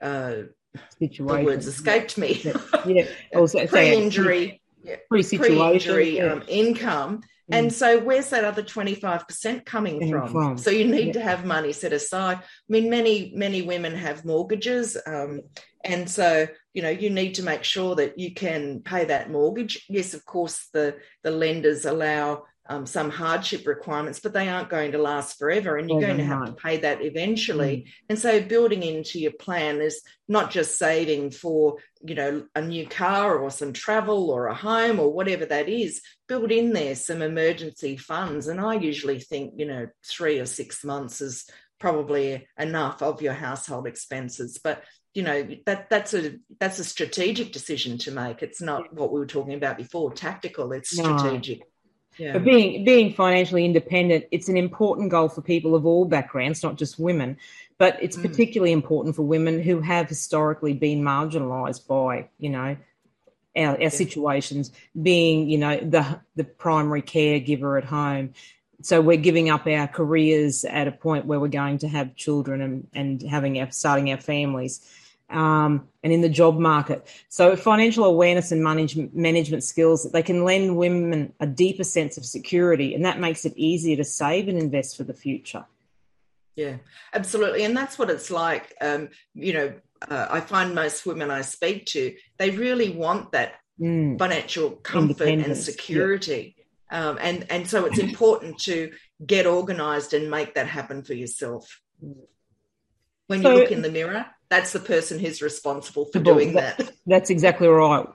[0.00, 0.34] uh,
[1.00, 1.26] situation.
[1.26, 2.40] The words escaped me.
[2.44, 3.06] Yeah, yeah.
[3.66, 4.60] pre injury,
[5.38, 7.72] pre injury um, income and mm.
[7.72, 10.32] so, where's that other 25% coming from?
[10.32, 10.58] from?
[10.58, 11.12] So, you need yeah.
[11.14, 12.38] to have money set aside.
[12.38, 14.96] I mean, many, many women have mortgages.
[15.06, 15.42] Um,
[15.84, 19.84] and so, you know, you need to make sure that you can pay that mortgage.
[19.88, 24.92] Yes, of course, the, the lenders allow um, some hardship requirements, but they aren't going
[24.92, 27.76] to last forever, and you're going to have to pay that eventually.
[27.76, 27.92] Mm.
[28.10, 32.86] And so, building into your plan is not just saving for you know a new
[32.86, 36.02] car or some travel or a home or whatever that is.
[36.28, 40.84] Build in there some emergency funds, and I usually think you know three or six
[40.84, 41.48] months is
[41.78, 44.82] probably enough of your household expenses, but
[45.14, 49.18] you know that that's a that's a strategic decision to make it's not what we
[49.18, 51.66] were talking about before tactical it's strategic no.
[52.18, 52.34] Yeah.
[52.34, 56.76] But being being financially independent, it's an important goal for people of all backgrounds, not
[56.76, 57.36] just women.
[57.78, 58.22] But it's mm.
[58.22, 62.76] particularly important for women who have historically been marginalised by, you know,
[63.54, 63.88] our, our yeah.
[63.88, 68.32] situations, being, you know, the the primary caregiver at home.
[68.82, 72.60] So we're giving up our careers at a point where we're going to have children
[72.60, 74.80] and, and having our starting our families
[75.30, 77.06] um, and in the job market.
[77.28, 82.24] So, financial awareness and management, management skills they can lend women a deeper sense of
[82.24, 85.64] security, and that makes it easier to save and invest for the future.
[86.54, 86.76] Yeah,
[87.12, 88.74] absolutely, and that's what it's like.
[88.80, 89.74] Um, you know,
[90.08, 94.18] uh, I find most women I speak to they really want that mm.
[94.18, 96.54] financial comfort and security.
[96.56, 96.62] Yeah.
[96.88, 98.92] Um, and and so it's important to
[99.24, 101.80] get organized and make that happen for yourself.
[103.26, 106.92] When so, you look in the mirror, that's the person who's responsible for doing that.
[107.06, 108.06] That's exactly right.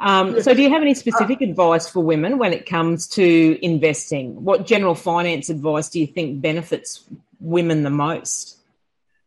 [0.00, 3.58] Um, so, do you have any specific uh, advice for women when it comes to
[3.64, 4.44] investing?
[4.44, 7.04] What general finance advice do you think benefits
[7.40, 8.58] women the most?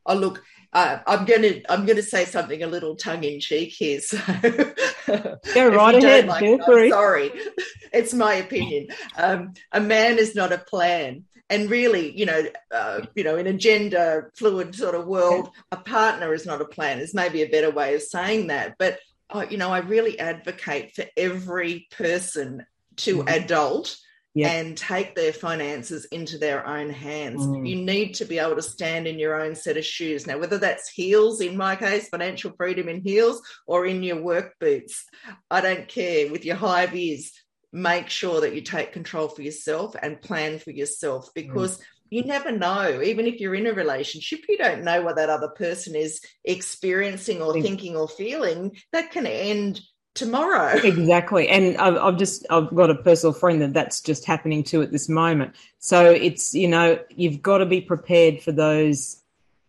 [0.06, 3.40] Oh, look, uh, I'm going to I'm going to say something a little tongue in
[3.40, 4.00] cheek here.
[4.00, 4.18] So,
[5.54, 6.28] go right ahead.
[6.28, 7.32] Like, sorry,
[7.94, 8.88] it's my opinion.
[9.18, 13.47] Um, a man is not a plan and really you know uh, you know in
[13.47, 17.49] a gender fluid sort of world a partner is not a plan is maybe a
[17.49, 22.65] better way of saying that but uh, you know i really advocate for every person
[22.95, 23.27] to mm-hmm.
[23.27, 23.97] adult
[24.38, 24.51] Yep.
[24.51, 27.41] and take their finances into their own hands.
[27.41, 27.69] Mm.
[27.69, 30.27] You need to be able to stand in your own set of shoes.
[30.27, 34.55] Now, whether that's heels, in my case, financial freedom in heels, or in your work
[34.60, 35.05] boots,
[35.49, 36.29] I don't care.
[36.29, 37.31] With your high vis,
[37.76, 41.84] make sure that you take control for yourself and plan for yourself because mm.
[42.10, 43.02] you never know.
[43.02, 47.42] Even if you're in a relationship you don't know what that other person is experiencing
[47.42, 48.78] or thinking or feeling.
[48.94, 49.82] That can end
[50.14, 50.80] tomorrow.
[50.86, 51.50] Exactly.
[51.50, 54.94] And I've, I've, just i've got a personal friend that that's just happening to at
[54.94, 55.54] this moment.
[55.80, 59.22] So it's you know you've got to be prepared for those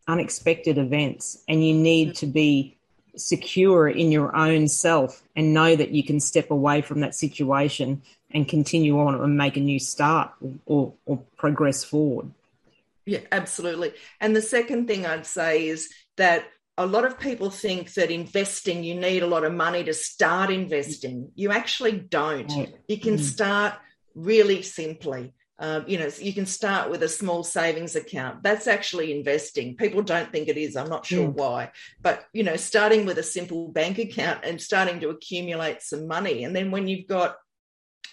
[0.06, 2.18] unexpected events and you need mm.
[2.18, 2.75] to be
[3.16, 8.02] secure in your own self and know that you can step away from that situation
[8.30, 10.32] and continue on and make a new start
[10.66, 12.30] or, or progress forward.
[13.04, 13.92] Yeah, absolutely.
[14.20, 16.44] And the second thing I'd say is that
[16.76, 20.50] a lot of people think that investing, you need a lot of money to start
[20.50, 21.30] investing.
[21.34, 22.50] You actually don't.
[22.88, 23.20] You can mm.
[23.20, 23.74] start
[24.14, 25.32] really simply.
[25.58, 28.42] Um, you know, you can start with a small savings account.
[28.42, 29.76] That's actually investing.
[29.76, 30.76] People don't think it is.
[30.76, 31.32] I'm not sure mm.
[31.32, 31.72] why.
[32.02, 36.44] But, you know, starting with a simple bank account and starting to accumulate some money.
[36.44, 37.36] And then when you've got,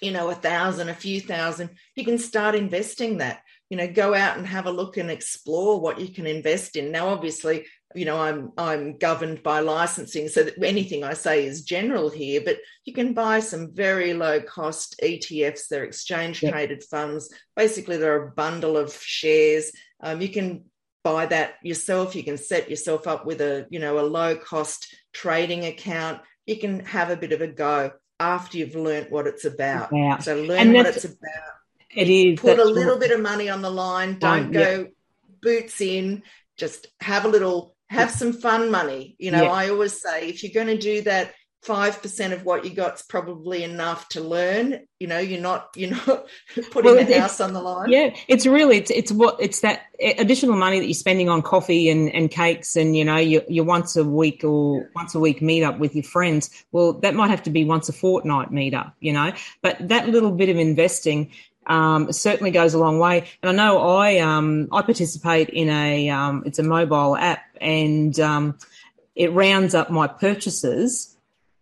[0.02, 3.43] you know, a thousand, a few thousand, you can start investing that
[3.74, 6.92] you know go out and have a look and explore what you can invest in.
[6.92, 11.64] Now obviously you know i'm i'm governed by licensing so that anything i say is
[11.64, 16.90] general here but you can buy some very low cost etfs they're exchange traded yep.
[16.90, 17.34] funds.
[17.56, 19.72] Basically they're a bundle of shares.
[20.02, 20.66] Um, you can
[21.04, 22.16] buy that yourself.
[22.16, 26.22] You can set yourself up with a you know a low cost trading account.
[26.46, 29.90] You can have a bit of a go after you've learnt what it's about.
[29.92, 30.20] Yeah.
[30.20, 31.54] so learn what it's about
[31.96, 32.40] it is.
[32.40, 34.20] Put a little bit of money on the line.
[34.20, 34.88] Don't go yeah.
[35.42, 36.24] boots in.
[36.58, 39.16] Just have a little, have some fun money.
[39.20, 39.52] You know, yeah.
[39.52, 43.02] I always say if you're going to do that, five percent of what you got's
[43.02, 44.82] probably enough to learn.
[45.00, 46.28] You know, you're not you're not
[46.72, 47.90] putting well, the house on the line.
[47.90, 51.90] Yeah, it's really it's it's what it's that additional money that you're spending on coffee
[51.90, 54.88] and, and cakes and you know your your once a week or yeah.
[54.96, 56.50] once a week meet up with your friends.
[56.72, 58.96] Well, that might have to be once a fortnight meet up.
[59.00, 61.32] You know, but that little bit of investing
[61.68, 63.26] um, certainly goes a long way.
[63.42, 68.20] And I know I um, I participate in a um, it's a mobile app and
[68.20, 68.58] um,
[69.16, 71.16] it rounds up my purchases.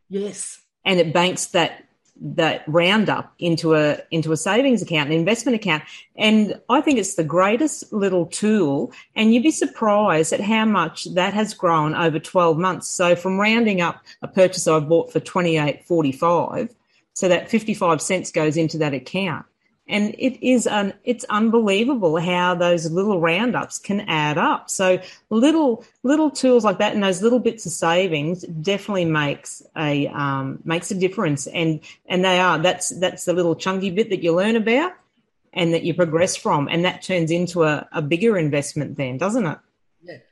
[0.09, 1.85] Yes, and it banks that
[2.23, 5.83] that roundup into a into a savings account, an investment account,
[6.15, 8.91] and I think it's the greatest little tool.
[9.15, 12.87] And you'd be surprised at how much that has grown over twelve months.
[12.89, 16.75] So from rounding up a purchase I bought for twenty eight forty five,
[17.13, 19.45] so that fifty five cents goes into that account
[19.87, 24.69] and it is un, it's unbelievable how those little roundups can add up.
[24.69, 30.07] So little little tools like that and those little bits of savings definitely makes a
[30.07, 31.47] um, makes a difference.
[31.47, 34.93] And and they are that's that's the little chunky bit that you learn about
[35.53, 39.45] and that you progress from, and that turns into a, a bigger investment then, doesn't
[39.45, 39.57] it?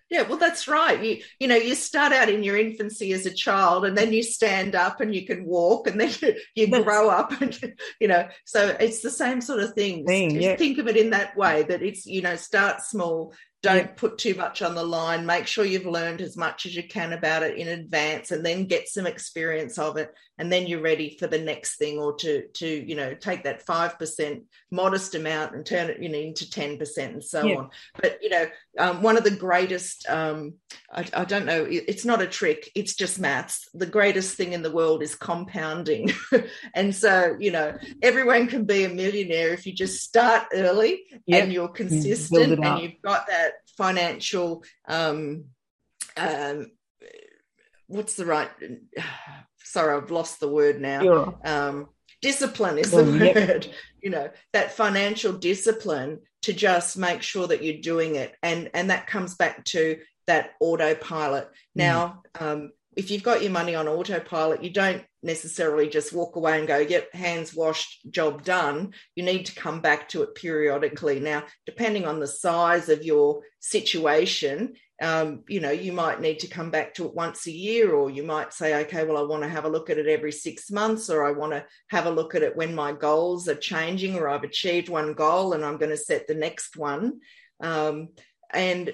[0.10, 1.04] Yeah, well, that's right.
[1.04, 4.24] You you know, you start out in your infancy as a child, and then you
[4.24, 7.58] stand up and you can walk, and then you, you grow up, and
[8.00, 8.28] you know.
[8.45, 10.06] So it's the same sort of thing.
[10.06, 10.56] thing yeah.
[10.56, 11.63] Think of it in that way.
[11.63, 13.93] That it's you know, start small, don't yeah.
[13.95, 17.13] put too much on the line make sure you've learned as much as you can
[17.13, 21.17] about it in advance and then get some experience of it and then you're ready
[21.19, 24.41] for the next thing or to to you know take that 5%
[24.72, 27.56] modest amount and turn it you know into 10% and so yeah.
[27.56, 27.69] on
[28.02, 28.45] but you know
[28.80, 30.54] um, one of the greatest um,
[30.92, 34.62] I, I, don't know it's not a trick it's just maths the greatest thing in
[34.62, 36.12] the world is compounding
[36.74, 41.44] and so you know everyone can be a millionaire if you just start early yep.
[41.44, 45.46] and you're consistent and you've got that financial um,
[46.18, 46.72] um,
[47.88, 48.50] what's the right
[49.63, 51.39] sorry i've lost the word now sure.
[51.44, 51.88] um,
[52.22, 53.04] discipline is the
[53.36, 53.74] word yep.
[54.02, 58.90] You know that financial discipline to just make sure that you're doing it and and
[58.90, 61.52] that comes back to that autopilot mm.
[61.76, 66.60] now um, if you've got your money on autopilot, you don't necessarily just walk away
[66.60, 68.94] and go, yep, hands washed, job done.
[69.16, 71.22] You need to come back to it periodically.
[71.22, 76.48] Now, depending on the size of your situation, um, you know, you might need to
[76.48, 79.44] come back to it once a year, or you might say, okay, well, I want
[79.44, 82.12] to have a look at it every six months, or I want to have a
[82.12, 85.78] look at it when my goals are changing, or I've achieved one goal and I'm
[85.78, 87.20] going to set the next one.
[87.62, 88.10] Um,
[88.52, 88.94] and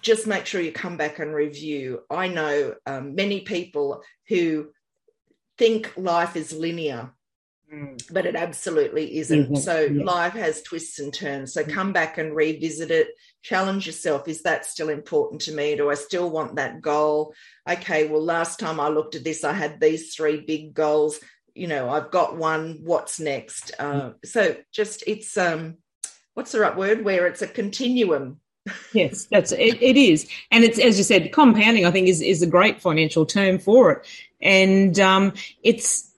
[0.00, 2.00] just make sure you come back and review.
[2.10, 4.70] I know um, many people who
[5.58, 7.12] think life is linear,
[7.72, 8.02] mm.
[8.10, 9.44] but it absolutely isn't.
[9.44, 9.56] Mm-hmm.
[9.56, 10.04] So yeah.
[10.04, 11.52] life has twists and turns.
[11.52, 11.70] So mm.
[11.70, 13.08] come back and revisit it.
[13.42, 14.28] Challenge yourself.
[14.28, 15.76] Is that still important to me?
[15.76, 17.34] Do I still want that goal?
[17.68, 21.20] Okay, well, last time I looked at this, I had these three big goals.
[21.54, 22.80] You know, I've got one.
[22.82, 23.72] What's next?
[23.78, 25.78] Uh, so just it's um,
[26.34, 27.04] what's the right word?
[27.04, 28.40] Where it's a continuum
[28.92, 31.86] yes, that's it, it is, and it's as you said, compounding.
[31.86, 34.06] I think is is a great financial term for it,
[34.40, 36.12] and um, it's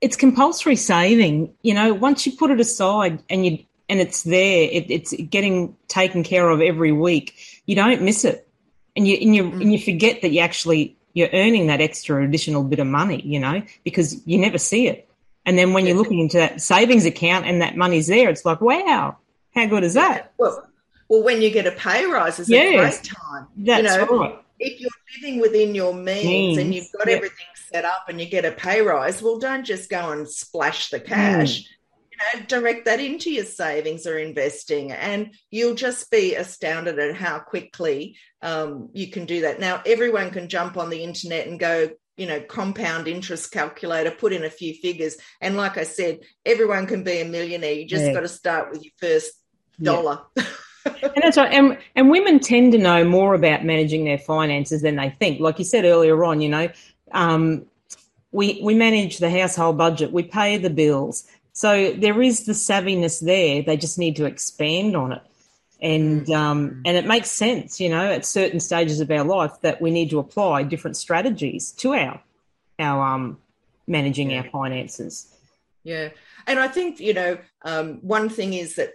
[0.00, 1.54] it's compulsory saving.
[1.62, 3.58] You know, once you put it aside and you
[3.90, 7.34] and it's there, it, it's getting taken care of every week.
[7.66, 8.48] You don't miss it,
[8.96, 9.60] and you and you mm.
[9.60, 13.20] and you forget that you actually you're earning that extra additional bit of money.
[13.24, 15.08] You know, because you never see it,
[15.44, 18.60] and then when you're looking into that savings account and that money's there, it's like,
[18.60, 19.18] wow,
[19.54, 20.32] how good is that?
[20.38, 20.66] Well,
[21.08, 23.46] well, when you get a pay rise, it's yes, a great time.
[23.56, 24.38] That's you know, right.
[24.60, 26.58] If you're living within your means, means.
[26.58, 27.16] and you've got yep.
[27.16, 30.90] everything set up and you get a pay rise, well, don't just go and splash
[30.90, 31.62] the cash.
[31.62, 31.66] Mm.
[32.34, 37.16] You know, direct that into your savings or investing, and you'll just be astounded at
[37.16, 39.60] how quickly um, you can do that.
[39.60, 44.32] Now, everyone can jump on the internet and go, you know, compound interest calculator, put
[44.32, 47.72] in a few figures, and like I said, everyone can be a millionaire.
[47.72, 48.12] You just yeah.
[48.12, 49.32] got to start with your first
[49.80, 50.20] dollar.
[50.36, 50.44] Yeah.
[51.02, 51.52] and that's right.
[51.52, 55.40] And, and women tend to know more about managing their finances than they think.
[55.40, 56.68] Like you said earlier on, you know,
[57.12, 57.66] um,
[58.32, 61.26] we we manage the household budget, we pay the bills.
[61.60, 63.60] So there is the savviness there.
[63.60, 65.22] They just need to expand on it,
[65.78, 66.34] and mm.
[66.34, 69.90] um, and it makes sense, you know, at certain stages of our life that we
[69.90, 72.22] need to apply different strategies to our
[72.78, 73.36] our um,
[73.86, 74.38] managing yeah.
[74.38, 75.36] our finances.
[75.84, 76.08] Yeah,
[76.46, 77.36] and I think you know
[77.66, 78.94] um, one thing is that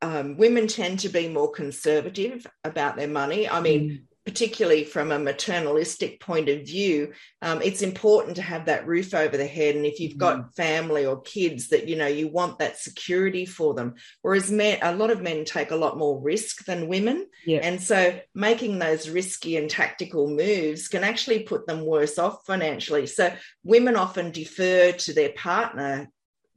[0.00, 3.46] um, women tend to be more conservative about their money.
[3.46, 4.02] I mean, mm.
[4.26, 7.12] Particularly from a maternalistic point of view,
[7.42, 9.76] um, it's important to have that roof over the head.
[9.76, 10.54] And if you've got mm.
[10.56, 13.94] family or kids, that you know you want that security for them.
[14.22, 17.60] Whereas men, a lot of men take a lot more risk than women, yeah.
[17.62, 23.06] and so making those risky and tactical moves can actually put them worse off financially.
[23.06, 26.10] So women often defer to their partner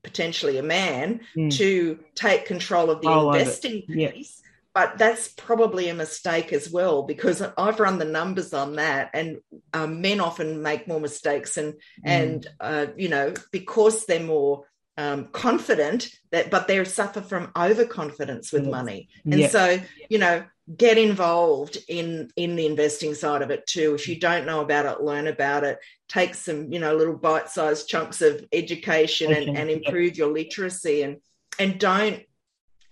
[0.04, 1.56] potentially a man mm.
[1.58, 4.39] to take control of the oh, investing piece.
[4.74, 9.40] But that's probably a mistake as well because I've run the numbers on that, and
[9.74, 11.78] um, men often make more mistakes, and mm.
[12.06, 14.66] and uh, you know because they're more
[14.98, 20.44] um, confident that, but they suffer from overconfidence with money, and so you know
[20.78, 23.96] get involved in in the investing side of it too.
[23.96, 25.80] If you don't know about it learn about it.
[26.08, 31.18] Take some you know little bite-sized chunks of education and, and improve your literacy and
[31.58, 32.24] and don't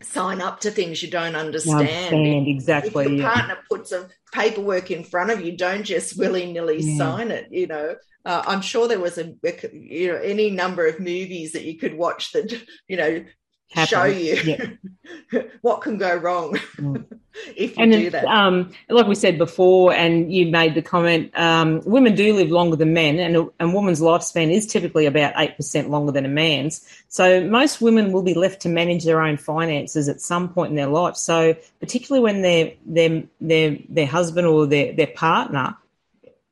[0.02, 3.34] sign up to things you don't understand, understand exactly if your yeah.
[3.34, 6.98] partner puts a paperwork in front of you don't just willy-nilly yeah.
[6.98, 7.95] sign it you know
[8.26, 9.34] uh, i'm sure there was a
[9.74, 12.52] you know any number of movies that you could watch that
[12.88, 13.24] you know
[13.72, 13.88] Happen.
[13.88, 15.41] show you yeah.
[15.61, 17.03] what can go wrong mm.
[17.55, 18.26] if you and do that.
[18.26, 22.78] Um, like we said before, and you made the comment, um, women do live longer
[22.78, 26.30] than men, and a, a woman's lifespan is typically about eight percent longer than a
[26.30, 26.88] man's.
[27.09, 30.76] So most women will be left to manage their own finances at some point in
[30.76, 31.18] their life.
[31.18, 35.76] So particularly when their their their their husband or their their partner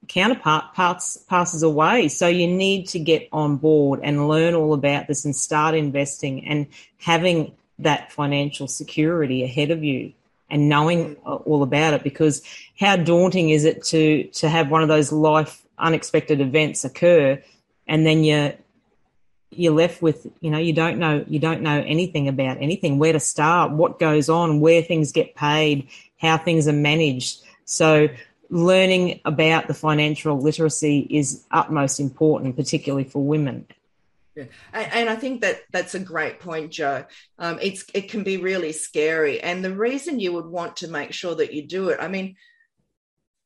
[0.07, 2.07] counterpart parts, passes away.
[2.07, 6.45] So you need to get on board and learn all about this and start investing
[6.45, 10.13] and having that financial security ahead of you
[10.49, 12.41] and knowing all about it because
[12.79, 17.41] how daunting is it to to have one of those life unexpected events occur
[17.87, 18.53] and then you're
[19.51, 23.13] you're left with you know you don't know you don't know anything about anything where
[23.13, 25.87] to start what goes on where things get paid
[26.19, 28.07] how things are managed so
[28.49, 33.67] learning about the financial literacy is utmost important, particularly for women.
[34.35, 34.45] Yeah.
[34.73, 37.05] And I think that that's a great point, Jo.
[37.39, 41.13] Um, it's it can be really scary, and the reason you would want to make
[41.13, 41.99] sure that you do it.
[42.01, 42.35] I mean,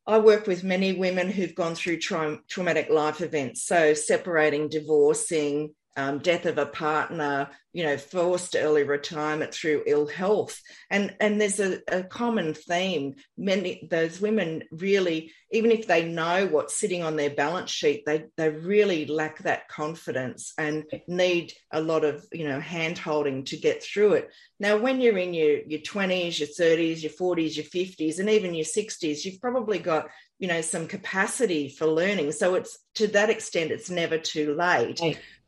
[0.04, 5.74] I work with many women who've gone through tra- traumatic life events, so separating, divorcing,
[5.96, 11.40] um, death of a partner, you know, forced early retirement through ill health, and and
[11.40, 13.14] there's a, a, common theme.
[13.36, 18.24] Many those women really, even if they know what's sitting on their balance sheet, they
[18.36, 23.56] they really lack that confidence and need a lot of you know hand holding to
[23.56, 24.30] get through it.
[24.58, 28.54] Now, when you're in your your 20s, your 30s, your 40s, your 50s, and even
[28.54, 32.32] your 60s, you've probably got you know some capacity for learning.
[32.32, 35.00] So it's to that extent, it's never too late.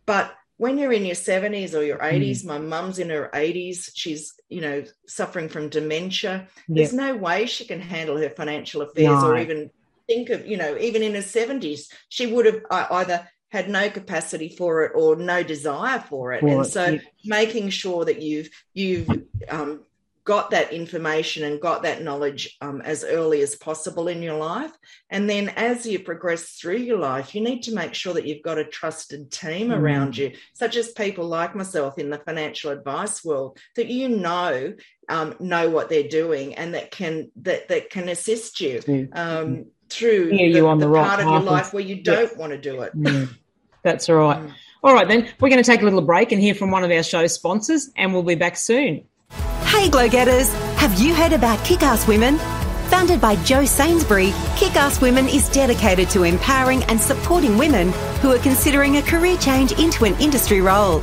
[0.06, 2.46] But when you're in your 70s or your 80s, mm.
[2.46, 6.46] my mum's in her 80s, she's, you know, suffering from dementia.
[6.68, 6.76] Yep.
[6.76, 9.30] There's no way she can handle her financial affairs no.
[9.30, 9.70] or even
[10.06, 14.48] think of, you know, even in her 70s, she would have either had no capacity
[14.48, 16.40] for it or no desire for it.
[16.40, 16.70] For and it.
[16.70, 19.08] so making sure that you've you've
[19.48, 19.82] um,
[20.24, 24.70] got that information and got that knowledge um, as early as possible in your life.
[25.10, 28.42] And then as you progress through your life, you need to make sure that you've
[28.42, 29.76] got a trusted team mm.
[29.76, 34.74] around you, such as people like myself in the financial advice world, that you know
[35.08, 40.30] um, know what they're doing and that can that that can assist you um, through
[40.30, 42.58] the, you on the, the right part of your life where you don't want to
[42.58, 42.96] do it.
[42.96, 43.28] Mm.
[43.82, 44.38] That's all right.
[44.40, 44.54] Mm.
[44.84, 46.90] All right, then we're going to take a little break and hear from one of
[46.90, 49.04] our show sponsors, and we'll be back soon.
[49.72, 50.52] Hey, Glow Getters!
[50.76, 52.36] Have you heard about Kick Ass Women?
[52.90, 58.30] Founded by Jo Sainsbury, Kick Ass Women is dedicated to empowering and supporting women who
[58.30, 60.98] are considering a career change into an industry role.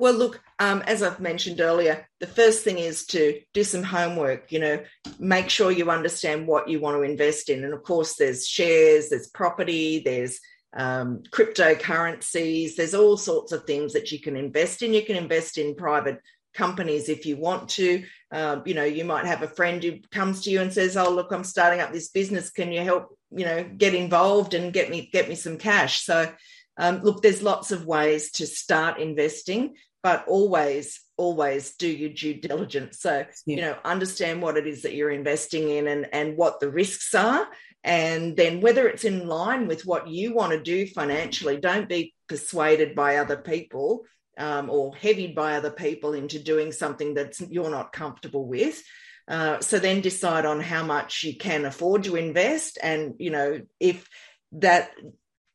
[0.00, 4.52] Well, look, um, as I've mentioned earlier, the first thing is to do some homework.
[4.52, 4.84] You know,
[5.18, 9.08] make sure you understand what you want to invest in, and of course, there's shares,
[9.08, 10.38] there's property, there's
[10.76, 12.76] um, cryptocurrencies.
[12.76, 14.94] There's all sorts of things that you can invest in.
[14.94, 16.20] You can invest in private
[16.54, 18.04] companies if you want to.
[18.30, 21.10] Uh, you know, you might have a friend who comes to you and says, "Oh,
[21.10, 22.50] look, I'm starting up this business.
[22.50, 23.18] Can you help?
[23.30, 26.32] You know, get involved and get me get me some cash." So,
[26.76, 29.74] um, look, there's lots of ways to start investing,
[30.08, 33.56] but always always do your due diligence so yeah.
[33.56, 37.14] you know understand what it is that you're investing in and and what the risks
[37.14, 37.46] are
[37.84, 42.14] and then whether it's in line with what you want to do financially don't be
[42.28, 44.04] persuaded by other people
[44.38, 48.82] um, or heavied by other people into doing something that you're not comfortable with.
[49.26, 53.60] Uh, so then decide on how much you can afford to invest, and you know
[53.78, 54.08] if
[54.52, 54.90] that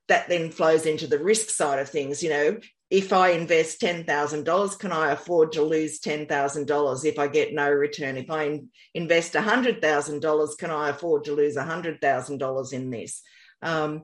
[0.09, 2.21] that then flows into the risk side of things.
[2.21, 2.57] You know,
[2.93, 7.17] if I invest ten thousand dollars, can I afford to lose ten thousand dollars if
[7.17, 8.17] I get no return?
[8.17, 8.61] If I
[8.93, 13.23] invest hundred thousand dollars, can I afford to lose hundred thousand dollars in this?
[13.63, 14.03] Um,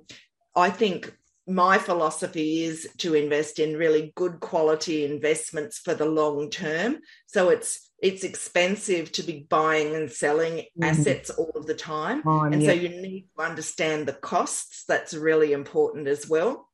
[0.56, 1.16] I think
[1.46, 6.98] my philosophy is to invest in really good quality investments for the long term.
[7.28, 10.84] So it's it's expensive to be buying and selling mm-hmm.
[10.84, 12.24] assets all of the time.
[12.26, 12.70] Oh, and yeah.
[12.70, 14.86] so you need to understand the costs.
[14.88, 16.68] That's really important as well.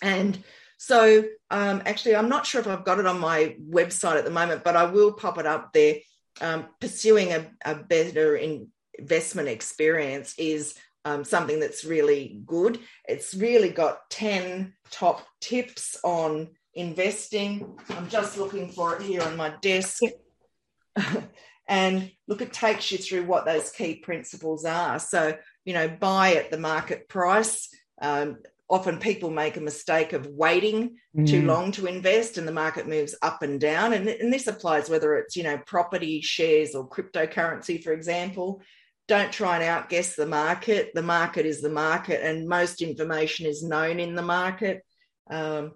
[0.00, 0.38] And
[0.78, 4.30] so um, actually, I'm not sure if I've got it on my website at the
[4.30, 5.96] moment, but I will pop it up there.
[6.40, 10.74] Um, pursuing a, a better in investment experience is
[11.04, 12.78] um, something that's really good.
[13.08, 17.76] It's really got 10 top tips on investing.
[17.90, 20.02] I'm just looking for it here on my desk.
[21.68, 25.00] and look, it takes you through what those key principles are.
[25.00, 27.68] So, you know, buy at the market price.
[28.00, 28.38] Um,
[28.70, 31.26] often people make a mistake of waiting mm.
[31.26, 34.90] too long to invest and the market moves up and down and, and, this applies
[34.90, 38.62] whether it's you know property shares or cryptocurrency for example
[39.08, 40.90] don't try and outguess the market.
[40.94, 44.84] The market is the market, and most information is known in the market.
[45.30, 45.72] Um,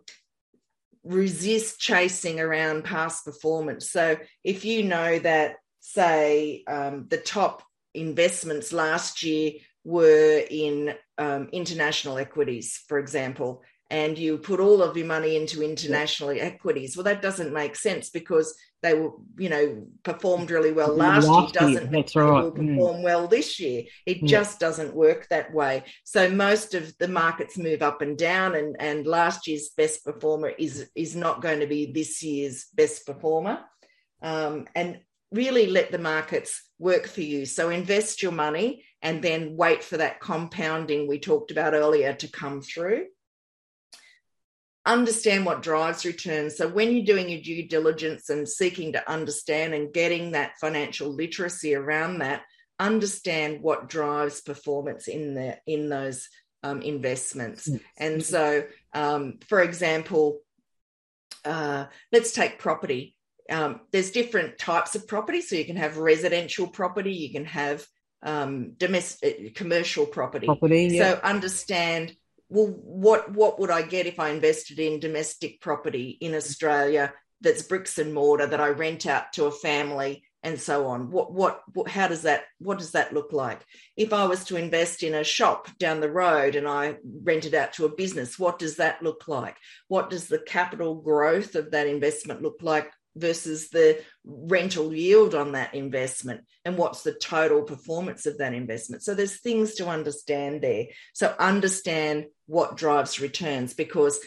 [1.03, 3.91] resist chasing around past performance.
[3.91, 7.63] So, if you know that, say, um, the top
[7.95, 9.53] investments last year
[9.85, 15.63] were in um, international equities, for example, and you put all of your money into
[15.63, 16.97] international equities.
[16.97, 21.55] Well, that doesn't make sense because they were, you know, performed really well last, last
[21.55, 21.75] year.
[21.75, 22.43] Doesn't mean right.
[22.43, 22.57] will mm.
[22.57, 23.03] perform mm.
[23.03, 23.85] well this year.
[24.07, 24.27] It mm.
[24.27, 25.85] just doesn't work that way.
[26.05, 30.49] So most of the markets move up and down, and and last year's best performer
[30.49, 33.61] is is not going to be this year's best performer.
[34.23, 35.01] Um, and
[35.33, 37.47] really let the markets work for you.
[37.47, 42.31] So invest your money and then wait for that compounding we talked about earlier to
[42.31, 43.07] come through
[44.85, 46.57] understand what drives returns.
[46.57, 51.09] So when you're doing your due diligence and seeking to understand and getting that financial
[51.15, 52.43] literacy around that,
[52.79, 56.29] understand what drives performance in the in those
[56.65, 57.69] um, investments.
[57.69, 57.81] Mm.
[57.97, 60.41] And so, um, for example,
[61.45, 63.17] uh, let's take property.
[63.51, 65.43] Um, there's different types of property.
[65.43, 67.87] So you can have residential property, you can have
[68.23, 70.47] um, domestic commercial property.
[70.47, 71.15] property yeah.
[71.15, 72.17] So understand
[72.49, 77.63] well, what what would I get if I invested in domestic property in Australia that's
[77.63, 81.11] bricks and mortar that I rent out to a family and so on?
[81.11, 83.65] What what, what how does that what does that look like?
[83.97, 87.55] If I was to invest in a shop down the road and I rent it
[87.55, 89.57] out to a business, what does that look like?
[89.89, 95.53] What does the capital growth of that investment look like versus the rental yield on
[95.53, 99.03] that investment and what's the total performance of that investment.
[99.03, 100.87] So there's things to understand there.
[101.13, 104.19] So understand what drives returns because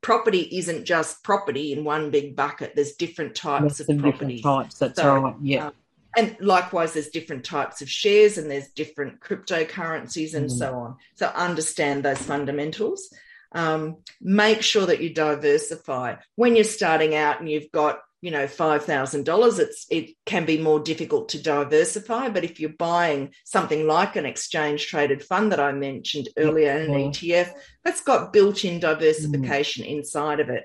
[0.00, 2.74] property isn't just property in one big bucket.
[2.74, 5.66] There's different types of property types that's so, right yeah.
[5.66, 5.72] um,
[6.16, 10.58] and likewise there's different types of shares and there's different cryptocurrencies and mm.
[10.58, 10.96] so on.
[11.14, 13.12] So understand those fundamentals.
[13.52, 16.16] Um, make sure that you diversify.
[16.36, 20.80] When you're starting out and you've got you know $5000 it's it can be more
[20.80, 25.72] difficult to diversify but if you're buying something like an exchange traded fund that i
[25.72, 27.50] mentioned earlier an etf
[27.84, 29.96] that's got built-in diversification mm.
[29.96, 30.64] inside of it.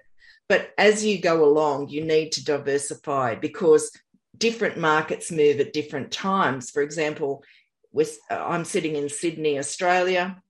[0.49, 3.91] But as you go along you need to diversify because
[4.37, 6.69] different markets move at different times.
[6.69, 7.43] For example
[7.95, 10.41] with i'm sitting in sydney australia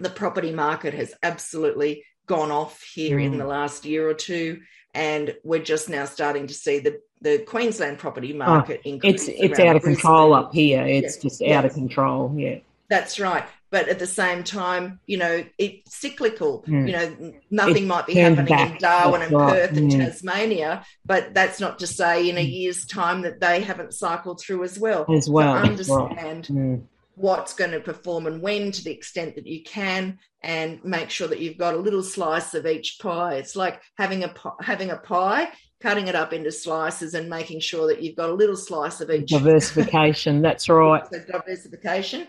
[0.00, 3.24] the property market has absolutely gone off here mm.
[3.24, 4.60] in the last year or two
[4.94, 9.28] and we're just now starting to see the the Queensland property oh, market oh, increase.
[9.28, 9.94] It's it's out of Brisbane.
[9.94, 10.86] control up here.
[10.86, 12.34] It's just out of control.
[12.36, 12.58] Yeah.
[12.88, 13.44] That's right.
[13.70, 16.62] But at the same time, you know, it's cyclical.
[16.68, 16.86] Mm.
[16.86, 18.72] You know, nothing it might be happening back.
[18.72, 19.52] in Darwin that's and right.
[19.52, 19.98] Perth and mm.
[19.98, 22.50] Tasmania, but that's not to say in a hmm.
[22.50, 25.06] year's time that they haven't cycled through as well.
[25.12, 25.54] As well.
[25.54, 26.52] So understand right.
[26.52, 26.82] mm
[27.16, 31.28] what's going to perform and when to the extent that you can and make sure
[31.28, 33.34] that you've got a little slice of each pie.
[33.34, 35.50] It's like having a having a pie
[35.80, 39.10] cutting it up into slices and making sure that you've got a little slice of
[39.10, 39.28] each.
[39.28, 41.02] Diversification that's right.
[41.12, 42.26] so diversification.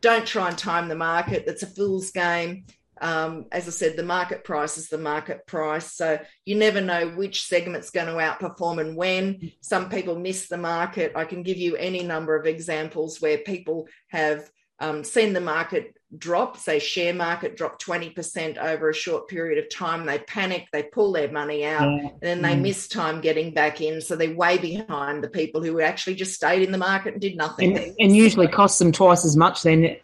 [0.00, 1.44] Don't try and time the market.
[1.44, 2.64] That's a fool's game
[3.00, 5.92] um, as I said, the market price is the market price.
[5.94, 9.52] So you never know which segment's going to outperform and when.
[9.60, 11.12] Some people miss the market.
[11.14, 15.94] I can give you any number of examples where people have um, seen the market
[16.16, 20.06] drop, say share market drop 20% over a short period of time.
[20.06, 22.08] They panic, they pull their money out, yeah.
[22.08, 22.62] and then they mm.
[22.62, 24.00] miss time getting back in.
[24.00, 27.36] So they're way behind the people who actually just stayed in the market and did
[27.36, 27.76] nothing.
[27.76, 29.96] And, and usually costs them twice as much then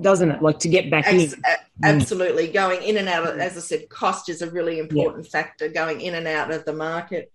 [0.00, 0.42] doesn't it?
[0.42, 1.20] Like to get back in.
[1.20, 1.42] Mm.
[1.82, 2.48] Absolutely.
[2.48, 2.54] Mm.
[2.54, 5.30] Going in and out, of, as I said, cost is a really important yeah.
[5.30, 7.32] factor going in and out of the market.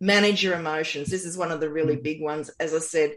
[0.00, 1.08] Manage your emotions.
[1.08, 2.02] This is one of the really mm.
[2.02, 2.50] big ones.
[2.58, 3.16] As I said,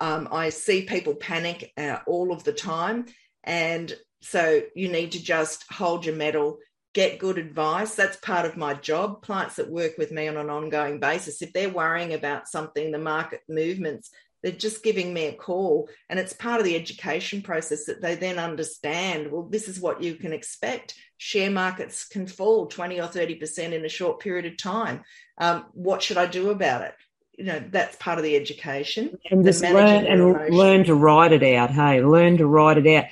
[0.00, 3.06] um, I see people panic uh, all of the time.
[3.44, 6.58] And so you need to just hold your mettle,
[6.92, 7.94] get good advice.
[7.94, 9.22] That's part of my job.
[9.22, 12.98] Clients that work with me on an ongoing basis, if they're worrying about something, the
[12.98, 14.10] market movements,
[14.42, 15.88] they're just giving me a call.
[16.08, 20.02] And it's part of the education process that they then understand well, this is what
[20.02, 20.94] you can expect.
[21.16, 25.02] Share markets can fall 20 or 30% in a short period of time.
[25.38, 26.94] Um, what should I do about it?
[27.36, 29.18] You know, that's part of the education.
[29.30, 31.70] And just learn and learn to write it out.
[31.70, 33.04] Hey, learn to write it out.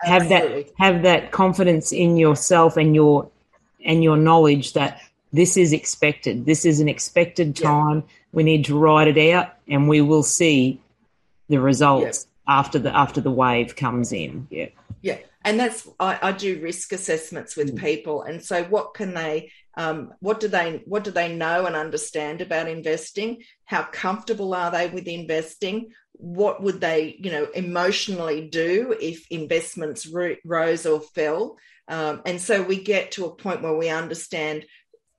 [0.00, 0.62] Have Absolutely.
[0.62, 3.30] that have that confidence in yourself and your
[3.84, 5.00] and your knowledge that
[5.32, 6.46] this is expected.
[6.46, 8.04] This is an expected time.
[8.06, 10.80] Yeah we need to write it out, and we will see
[11.48, 12.58] the results yeah.
[12.58, 14.46] after the after the wave comes in.
[14.50, 14.68] Yeah,
[15.02, 17.80] yeah, and that's I, I do risk assessments with mm.
[17.80, 19.52] people, and so what can they?
[19.76, 23.42] Um, what do they what do they know and understand about investing?
[23.64, 25.92] How comfortable are they with investing?
[26.12, 31.56] What would they you know emotionally do if investments ro- rose or fell?
[31.86, 34.64] Um, and so we get to a point where we understand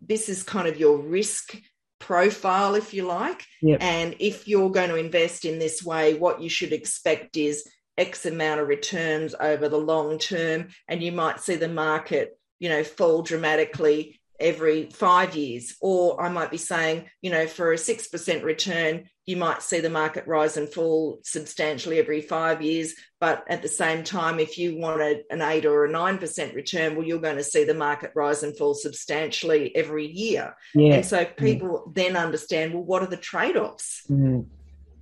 [0.01, 1.55] this is kind of your risk
[2.05, 3.45] profile, if you like.
[3.61, 3.81] Yep.
[3.81, 8.25] And if you're going to invest in this way, what you should expect is X
[8.25, 10.67] amount of returns over the long term.
[10.87, 15.75] And you might see the market, you know, fall dramatically every five years.
[15.81, 19.89] Or I might be saying, you know, for a 6% return, you might see the
[19.89, 22.93] market rise and fall substantially every five years.
[23.19, 27.05] But at the same time, if you wanted an eight or a 9% return, well,
[27.05, 30.55] you're going to see the market rise and fall substantially every year.
[30.75, 30.95] Yeah.
[30.95, 31.95] And so people mm.
[31.95, 34.03] then understand, well, what are the trade offs?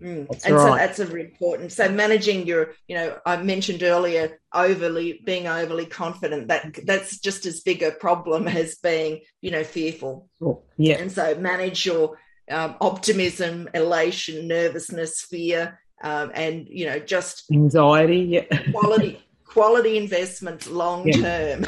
[0.01, 0.27] Mm.
[0.45, 0.69] And right.
[0.69, 1.71] so that's a important.
[1.71, 6.47] So managing your, you know, I mentioned earlier, overly being overly confident.
[6.49, 10.29] That that's just as big a problem as being, you know, fearful.
[10.41, 10.95] Oh, yeah.
[10.95, 12.17] And so manage your
[12.49, 18.19] um, optimism, elation, nervousness, fear, um, and you know, just anxiety.
[18.19, 18.71] Yeah.
[18.71, 21.65] quality quality investments long term.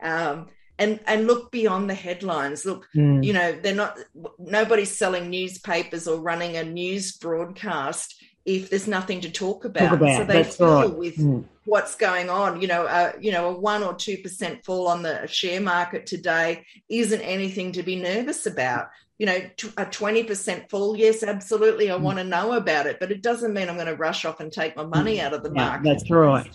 [0.00, 0.30] Yeah.
[0.30, 0.48] um,
[0.78, 3.22] and and look beyond the headlines look mm.
[3.24, 3.98] you know they're not
[4.38, 10.00] nobody's selling newspapers or running a news broadcast if there's nothing to talk about, talk
[10.00, 10.16] about.
[10.16, 10.98] so they deal right.
[10.98, 11.44] with mm.
[11.64, 15.26] what's going on you know uh, you know a 1 or 2% fall on the
[15.26, 19.36] share market today isn't anything to be nervous about you know
[19.76, 22.00] a 20% fall yes absolutely i mm.
[22.00, 24.52] want to know about it but it doesn't mean i'm going to rush off and
[24.52, 25.22] take my money mm.
[25.22, 26.50] out of the market that's right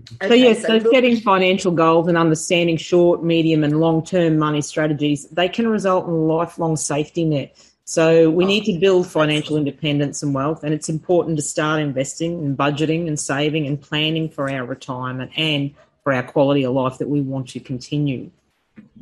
[0.00, 4.60] Okay, so yes, so, so setting financial goals and understanding short, medium, and long-term money
[4.60, 7.56] strategies they can result in a lifelong safety net.
[7.84, 11.80] So we oh, need to build financial independence and wealth, and it's important to start
[11.80, 16.72] investing and budgeting and saving and planning for our retirement and for our quality of
[16.72, 18.30] life that we want to continue.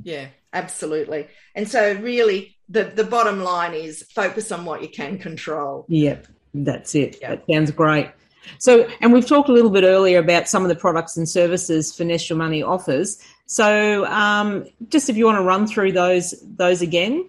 [0.02, 1.28] Yeah, absolutely.
[1.54, 5.86] And so really the the bottom line is focus on what you can control.
[5.88, 7.18] Yep, that's it.
[7.20, 7.30] Yep.
[7.30, 8.10] That sounds great.
[8.58, 11.94] So, and we've talked a little bit earlier about some of the products and services
[11.94, 13.18] Finesse Your Money offers.
[13.46, 17.28] So, um, just if you want to run through those those again.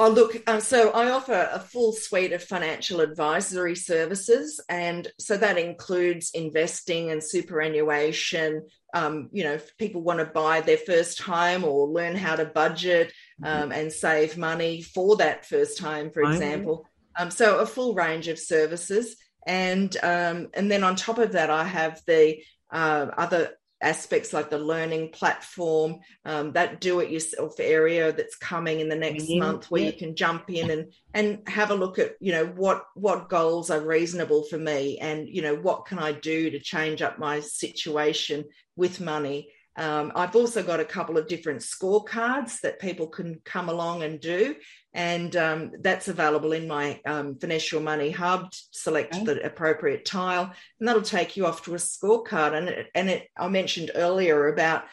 [0.00, 4.60] Oh, look, um, so I offer a full suite of financial advisory services.
[4.68, 8.68] And so that includes investing and superannuation.
[8.94, 12.44] Um, you know, if people want to buy their first home or learn how to
[12.44, 13.12] budget
[13.42, 16.86] um, and save money for that first home, for example.
[17.18, 19.16] Um, so a full range of services.
[19.48, 22.40] And, um, and then on top of that, I have the
[22.70, 28.80] uh, other aspects like the learning platform, um, that do it yourself area that's coming
[28.80, 29.88] in the next yeah, month where yeah.
[29.88, 33.70] you can jump in and and have a look at you know what what goals
[33.70, 37.40] are reasonable for me and you know what can I do to change up my
[37.40, 38.44] situation
[38.76, 39.50] with money.
[39.78, 44.20] Um, I've also got a couple of different scorecards that people can come along and
[44.20, 44.56] do
[44.94, 48.48] and um, that's available in my um, Finesse Your Money hub.
[48.72, 49.24] Select okay.
[49.24, 52.54] the appropriate tile, and that'll take you off to a scorecard.
[52.54, 54.84] And it, and it, I mentioned earlier about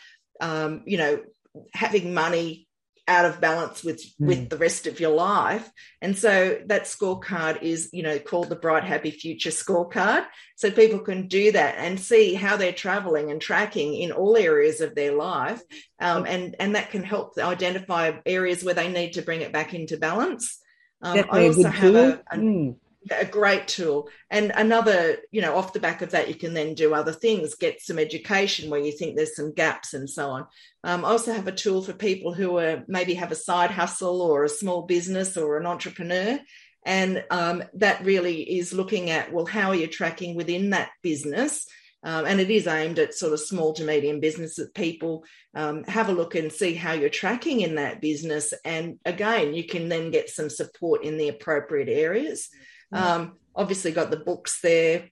[0.42, 1.24] um, you know
[1.74, 2.65] having money
[3.08, 4.28] out of balance with mm.
[4.28, 5.70] with the rest of your life.
[6.02, 10.26] And so that scorecard is you know called the bright happy future scorecard.
[10.56, 14.82] So people can do that and see how they're traveling and tracking in all areas
[14.82, 15.62] of their life
[16.00, 19.74] um, and and that can help identify areas where they need to bring it back
[19.74, 20.60] into balance.
[21.02, 22.76] Um, I also have a, a, mm
[23.12, 24.10] a great tool.
[24.30, 27.56] And another you know off the back of that you can then do other things
[27.56, 30.48] get some education where you think there's some gaps and so on.
[30.84, 34.22] Um, i also have a tool for people who are maybe have a side hustle
[34.22, 36.40] or a small business or an entrepreneur.
[36.88, 41.68] And um, that really is looking at well how are you tracking within that business?
[42.04, 45.24] Um, and it is aimed at sort of small to medium businesses people
[45.56, 48.54] um, have a look and see how you're tracking in that business.
[48.64, 52.50] And again you can then get some support in the appropriate areas
[52.96, 55.10] um, obviously, got the books there.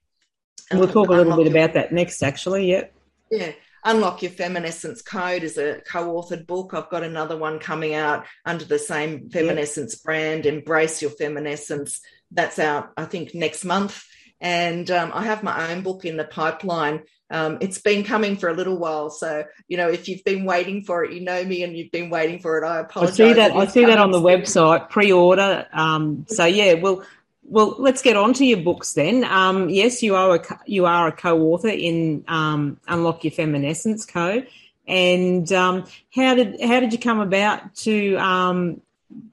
[0.71, 2.69] We'll talk a little bit your, about that next, actually.
[2.69, 2.93] Yep.
[3.31, 3.51] Yeah.
[3.85, 6.73] Unlock Your Feminescence Code is a co authored book.
[6.73, 10.03] I've got another one coming out under the same Feminescence yep.
[10.03, 11.99] brand, Embrace Your Feminescence.
[12.31, 14.03] That's out, I think, next month.
[14.39, 17.03] And um, I have my own book in the pipeline.
[17.29, 19.09] Um, it's been coming for a little while.
[19.09, 22.09] So, you know, if you've been waiting for it, you know me and you've been
[22.09, 22.65] waiting for it.
[22.65, 23.19] I apologize.
[23.19, 23.51] I see that.
[23.51, 25.65] I see that on the website, pre order.
[25.73, 27.03] Um, so, yeah, well,
[27.45, 29.23] well, let's get on to your books then.
[29.25, 34.43] Um, yes, you are a you are a co-author in um, Unlock Your Feminescence Co.
[34.87, 38.81] And um, how did how did you come about to um,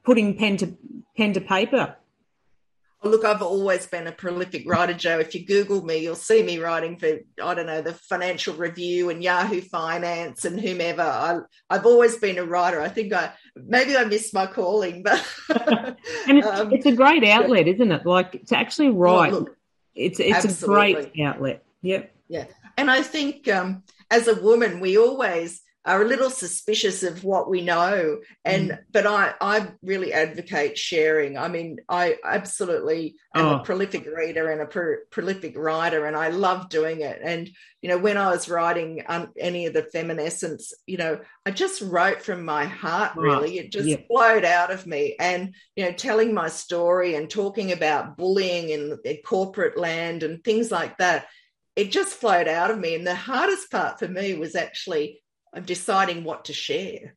[0.05, 0.77] putting pen to
[1.17, 1.97] pen to paper?
[3.03, 5.19] Look, I've always been a prolific writer, Jo.
[5.19, 9.09] If you Google me, you'll see me writing for, I don't know, the Financial Review
[9.09, 11.01] and Yahoo Finance and whomever.
[11.01, 11.41] I,
[11.75, 12.79] have always been a writer.
[12.79, 17.25] I think I maybe I missed my calling, but and it's, um, it's, a great
[17.25, 18.05] outlet, isn't it?
[18.05, 19.57] Like to actually write, look,
[19.95, 20.93] it's it's absolutely.
[20.93, 21.65] a great outlet.
[21.81, 22.15] Yep.
[22.29, 22.45] Yeah,
[22.77, 27.49] and I think um, as a woman, we always are a little suspicious of what
[27.49, 28.19] we know.
[28.45, 28.79] And mm.
[28.93, 31.39] but i i really advocate sharing.
[31.39, 33.55] I mean i absolutely am oh.
[33.57, 37.21] a prolific reader and a pro- prolific writer and i love doing it.
[37.23, 37.51] And
[37.81, 41.81] you know when i was writing um, any of the feminescence you know i just
[41.81, 43.59] wrote from my heart really.
[43.59, 43.97] It just yeah.
[44.07, 45.17] flowed out of me.
[45.19, 50.45] And you know telling my story and talking about bullying in, in corporate land and
[50.45, 51.27] things like that
[51.77, 52.95] it just flowed out of me.
[52.95, 55.20] And the hardest part for me was actually
[55.53, 57.15] of deciding what to share.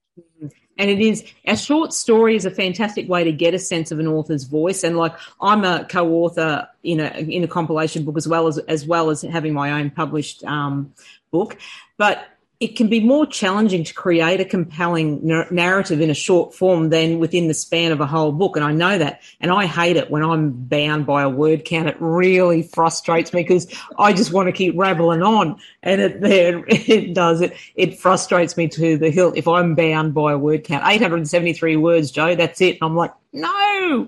[0.77, 3.99] And it is a short story is a fantastic way to get a sense of
[3.99, 4.84] an author's voice.
[4.84, 8.86] And like I'm a co-author in a in a compilation book as well as as
[8.86, 10.93] well as having my own published um,
[11.31, 11.57] book.
[11.97, 12.27] But
[12.60, 15.20] it can be more challenging to create a compelling
[15.51, 18.56] narrative in a short form than within the span of a whole book.
[18.56, 19.22] And I know that.
[19.41, 21.89] And I hate it when I'm bound by a word count.
[21.89, 25.60] It really frustrates me because I just want to keep rattling on.
[25.82, 26.24] And it,
[26.70, 27.41] it does.
[27.41, 30.86] It, it frustrates me to the hilt if I'm bound by a word count.
[30.86, 32.78] 873 words, Jo, that's it.
[32.80, 34.08] And I'm like, no,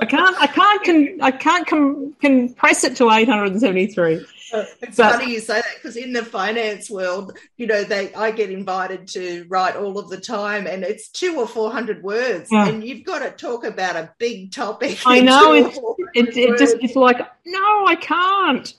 [0.00, 4.24] I can't, I can't, I can't com, compress it to 873.
[4.82, 8.30] It's but, funny you say that because in the finance world, you know, they I
[8.30, 12.48] get invited to write all of the time, and it's two or four hundred words,
[12.52, 12.68] yeah.
[12.68, 15.00] and you've got to talk about a big topic.
[15.04, 15.78] I know it's
[16.14, 18.72] it, it just it's like no, I can't.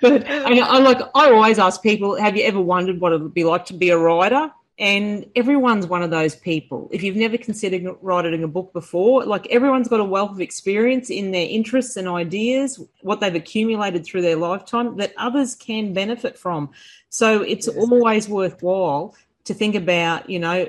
[0.00, 3.34] But I, I like I always ask people, have you ever wondered what it would
[3.34, 4.50] be like to be a writer?
[4.78, 6.90] And everyone's one of those people.
[6.92, 11.08] If you've never considered writing a book before, like everyone's got a wealth of experience
[11.08, 16.38] in their interests and ideas, what they've accumulated through their lifetime that others can benefit
[16.38, 16.70] from.
[17.08, 17.76] So it's yes.
[17.76, 19.14] always worthwhile
[19.44, 20.68] to think about, you know,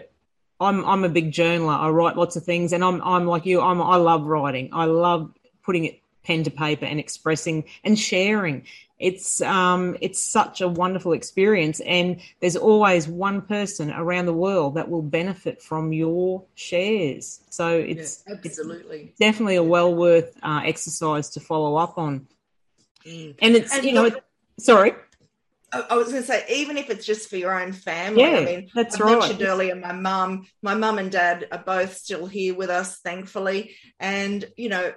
[0.59, 1.77] I'm I'm a big journaler.
[1.77, 4.69] I write lots of things and I'm I'm like you, I'm I love writing.
[4.71, 5.31] I love
[5.63, 8.65] putting it pen to paper and expressing and sharing.
[8.99, 14.75] It's um, it's such a wonderful experience, and there's always one person around the world
[14.75, 17.41] that will benefit from your shares.
[17.49, 22.27] So it's yeah, absolutely it's definitely a well worth uh, exercise to follow up on.
[23.05, 23.35] Mm.
[23.39, 24.23] And it's and you know, look,
[24.59, 24.93] sorry.
[25.71, 28.21] I was going to say, even if it's just for your own family.
[28.21, 29.19] Yeah, I mean, that's I right.
[29.19, 33.75] mentioned earlier, my mum, my mum and dad are both still here with us, thankfully.
[33.99, 34.93] And you know,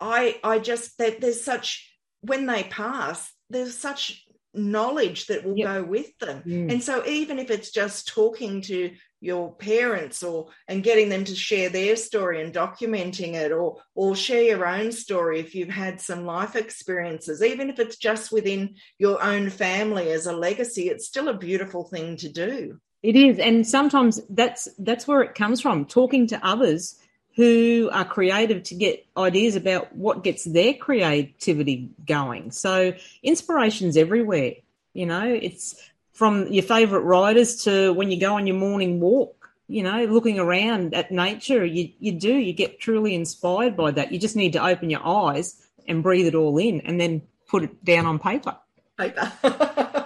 [0.00, 1.92] I, I just there's such
[2.22, 5.66] when they pass, there's such knowledge that will yep.
[5.66, 6.42] go with them.
[6.46, 6.72] Mm.
[6.72, 8.90] And so even if it's just talking to
[9.20, 14.14] your parents or and getting them to share their story and documenting it or or
[14.14, 18.74] share your own story if you've had some life experiences even if it's just within
[18.98, 23.38] your own family as a legacy it's still a beautiful thing to do it is
[23.38, 26.96] and sometimes that's that's where it comes from talking to others
[27.36, 32.50] who are creative to get ideas about what gets their creativity going.
[32.50, 34.54] So inspiration's everywhere.
[34.94, 35.78] You know, it's
[36.14, 40.38] from your favorite riders to when you go on your morning walk, you know, looking
[40.38, 44.12] around at nature, you, you do, you get truly inspired by that.
[44.12, 47.64] You just need to open your eyes and breathe it all in and then put
[47.64, 48.56] it down on paper.
[48.96, 50.05] Paper.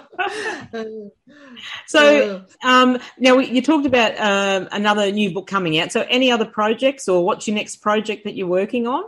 [1.87, 5.91] so um, now you talked about um, another new book coming out.
[5.91, 9.03] So any other projects or what's your next project that you're working on?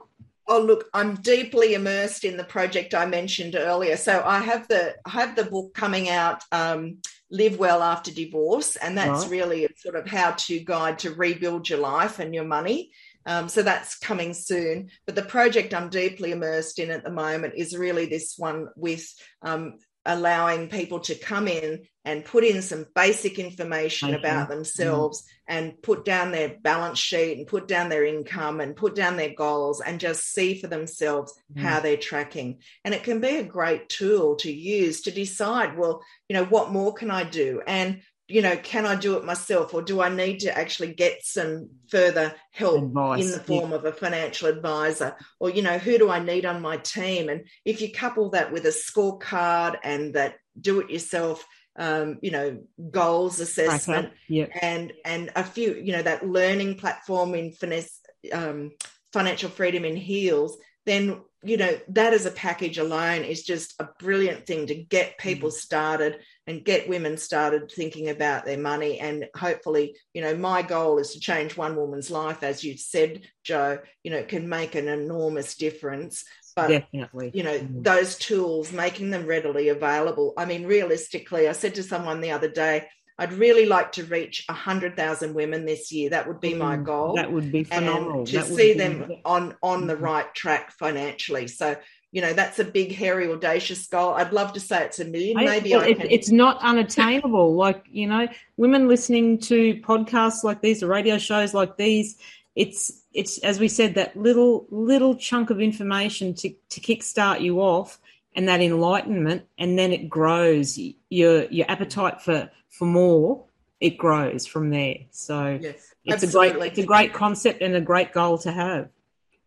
[0.48, 3.96] Oh look, I'm deeply immersed in the project I mentioned earlier.
[3.96, 6.98] So I have the I have the book coming out, um,
[7.32, 9.32] Live Well After Divorce, and that's right.
[9.32, 12.92] really sort of how to guide to rebuild your life and your money.
[13.26, 14.90] Um, so that's coming soon.
[15.06, 19.08] But the project I'm deeply immersed in at the moment is really this one with
[19.42, 24.18] um, allowing people to come in and put in some basic information okay.
[24.18, 28.96] about themselves and put down their balance sheet and put down their income and put
[28.96, 31.62] down their goals and just see for themselves mm.
[31.62, 36.02] how they're tracking and it can be a great tool to use to decide well
[36.28, 39.74] you know what more can i do and you know, can I do it myself
[39.74, 43.26] or do I need to actually get some further help Advice.
[43.26, 43.78] in the form yeah.
[43.78, 45.16] of a financial advisor?
[45.40, 47.28] Or, you know, who do I need on my team?
[47.28, 51.46] And if you couple that with a scorecard and that do it yourself,
[51.76, 52.60] um, you know,
[52.92, 54.46] goals assessment yeah.
[54.62, 58.00] and and a few, you know, that learning platform in finesse
[58.32, 58.72] um,
[59.12, 63.90] financial freedom in heels, then you know that as a package alone is just a
[64.00, 65.54] brilliant thing to get people mm.
[65.54, 70.98] started and get women started thinking about their money and hopefully you know my goal
[70.98, 74.88] is to change one woman's life as you said Jo you know can make an
[74.88, 76.26] enormous difference
[76.56, 77.32] but Definitely.
[77.34, 77.84] you know mm.
[77.84, 82.50] those tools making them readily available i mean realistically i said to someone the other
[82.50, 82.88] day
[83.20, 86.10] I'd really like to reach 100,000 women this year.
[86.10, 87.16] That would be my mm, goal.
[87.16, 88.20] That would be phenomenal.
[88.20, 90.04] And to that see them on, on the mm-hmm.
[90.04, 91.48] right track financially.
[91.48, 91.76] So,
[92.14, 94.14] you know, that's a big, hairy, audacious goal.
[94.14, 95.36] I'd love to say it's a million.
[95.36, 96.12] Maybe I, it.
[96.12, 97.56] It's not unattainable.
[97.56, 102.20] like, you know, women listening to podcasts like these or radio shows like these,
[102.56, 107.60] it's, it's, as we said, that little, little chunk of information to, to kickstart you
[107.60, 108.00] off
[108.36, 109.46] and that enlightenment.
[109.58, 110.78] And then it grows
[111.10, 113.46] your, your appetite for, for more,
[113.80, 114.98] it grows from there.
[115.10, 116.50] So yes, it's absolutely.
[116.50, 118.90] a great it's a great concept and a great goal to have.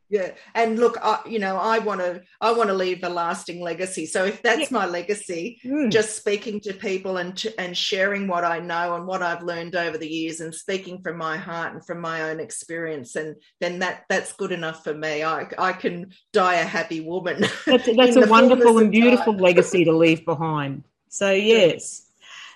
[0.08, 3.60] Yeah, and look, I, you know, I want to I want to leave a lasting
[3.60, 4.06] legacy.
[4.06, 4.78] So if that's yeah.
[4.78, 5.90] my legacy, mm.
[5.90, 9.98] just speaking to people and and sharing what I know and what I've learned over
[9.98, 14.04] the years, and speaking from my heart and from my own experience, and then that
[14.08, 15.24] that's good enough for me.
[15.24, 17.44] I I can die a happy woman.
[17.66, 20.84] That's, that's a wonderful and beautiful legacy to leave behind.
[21.08, 22.06] So yes.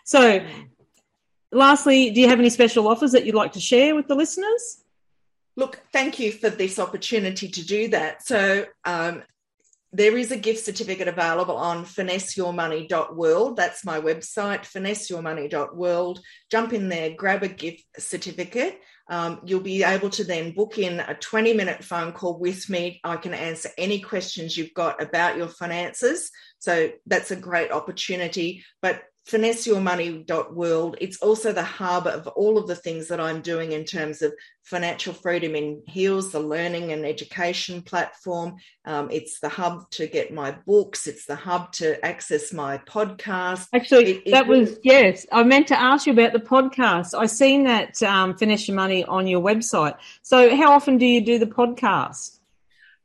[0.04, 0.44] So,
[1.52, 4.82] lastly, do you have any special offers that you'd like to share with the listeners?
[5.60, 8.26] Look, thank you for this opportunity to do that.
[8.26, 9.22] So, um,
[9.92, 13.56] there is a gift certificate available on finesseyourmoney.world.
[13.56, 16.20] That's my website, finesseyourmoney.world.
[16.50, 18.80] Jump in there, grab a gift certificate.
[19.10, 22.98] Um, you'll be able to then book in a 20 minute phone call with me.
[23.04, 26.30] I can answer any questions you've got about your finances.
[26.58, 28.64] So that's a great opportunity.
[28.80, 30.96] But finesseyourmoney.world.
[31.00, 34.32] It's also the hub of all of the things that I'm doing in terms of
[34.62, 38.56] financial freedom in heels, the learning and education platform.
[38.84, 41.06] Um, it's the hub to get my books.
[41.06, 43.66] It's the hub to access my podcast.
[43.74, 47.18] Actually, it, it that was, yes, I meant to ask you about the podcast.
[47.18, 49.96] I've seen that um, Finesse Your Money on your website.
[50.22, 52.39] So how often do you do the podcast?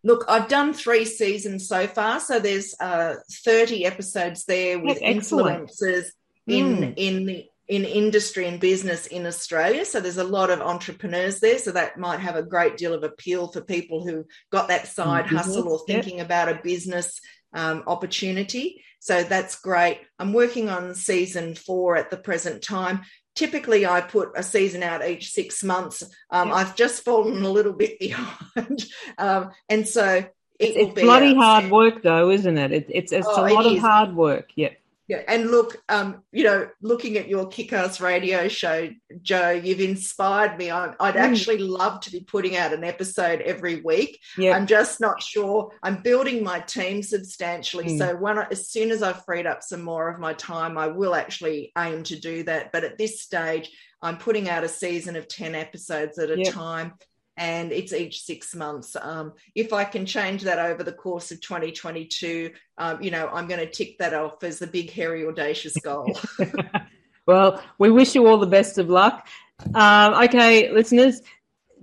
[0.06, 6.06] Look, I've done three seasons so far, so there's uh, 30 episodes there with influencers
[6.48, 6.94] in mm.
[6.96, 9.84] in the in industry and business in Australia.
[9.84, 11.58] So there's a lot of entrepreneurs there.
[11.58, 15.26] So that might have a great deal of appeal for people who got that side
[15.26, 15.38] mm-hmm.
[15.38, 16.28] hustle or thinking yep.
[16.28, 17.20] about a business
[17.56, 18.84] um, opportunity.
[19.00, 20.02] So that's great.
[20.20, 23.02] I'm working on season four at the present time.
[23.36, 26.04] Typically, I put a season out each six months.
[26.30, 26.58] Um, yep.
[26.58, 28.86] I've just fallen a little bit behind.
[29.18, 30.30] um, and so it
[30.60, 32.72] it's, bloody hard work, though, isn't it?
[32.72, 34.50] it it's it's oh, a lot of hard work.
[34.56, 34.70] Yeah.
[35.08, 38.90] Yeah, and look, um, you know, looking at your kick-ass radio show,
[39.22, 40.72] Jo, you've inspired me.
[40.72, 41.16] I, would mm.
[41.16, 44.20] actually love to be putting out an episode every week.
[44.36, 44.56] Yeah.
[44.56, 45.72] I'm just not sure.
[45.84, 47.98] I'm building my team substantially, mm.
[48.00, 50.88] so when I, as soon as I've freed up some more of my time, I
[50.88, 52.72] will actually aim to do that.
[52.72, 53.70] But at this stage,
[54.02, 56.54] I'm putting out a season of ten episodes at a yep.
[56.54, 56.94] time
[57.38, 58.96] and it's each six months.
[59.00, 63.48] Um, if I can change that over the course of 2022, um, you know, I'm
[63.48, 66.18] going to tick that off as the big, hairy, audacious goal.
[67.26, 69.28] well, we wish you all the best of luck.
[69.74, 71.22] Um, okay, listeners,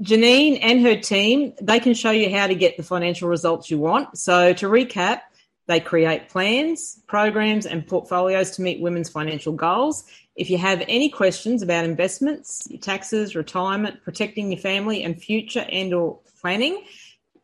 [0.03, 3.79] Genene and her team, they can show you how to get the financial results you
[3.79, 4.19] want.
[4.19, 5.21] So, to recap,
[5.67, 10.05] they create plans, programs, and portfolios to meet women's financial goals.
[10.35, 16.19] If you have any questions about investments, taxes, retirement, protecting your family, and future and/or
[16.41, 16.83] planning,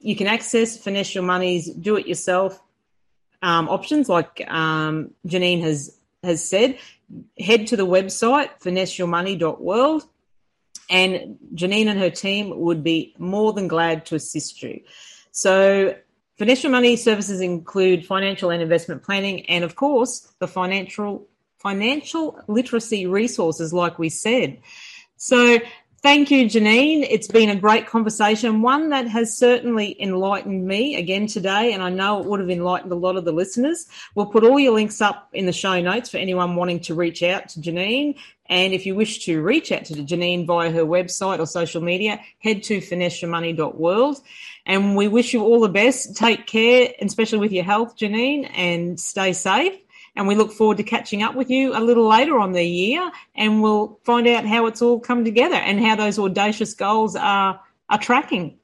[0.00, 2.60] you can access Your Money's do-it-yourself
[3.42, 6.78] um, options, like um, Genene has has said.
[7.38, 10.04] Head to the website finesseyourmoney.world,
[10.90, 14.80] and Janine and her team would be more than glad to assist you.
[15.30, 15.94] So
[16.38, 21.26] Financial money services include financial and investment planning, and of course, the financial
[21.58, 24.60] financial literacy resources, like we said.
[25.16, 25.58] So,
[26.02, 27.06] thank you, Genene.
[27.08, 31.90] It's been a great conversation, one that has certainly enlightened me again today, and I
[31.90, 33.86] know it would have enlightened a lot of the listeners.
[34.14, 37.22] We'll put all your links up in the show notes for anyone wanting to reach
[37.22, 38.18] out to Genene.
[38.46, 42.20] And if you wish to reach out to Genene via her website or social media,
[42.38, 44.20] head to finesseyourmoney.world.
[44.64, 46.16] And we wish you all the best.
[46.16, 49.78] Take care, especially with your health, Genene, and stay safe.
[50.18, 53.08] And we look forward to catching up with you a little later on the year,
[53.36, 57.60] and we'll find out how it's all come together and how those audacious goals are
[57.88, 58.58] are tracking.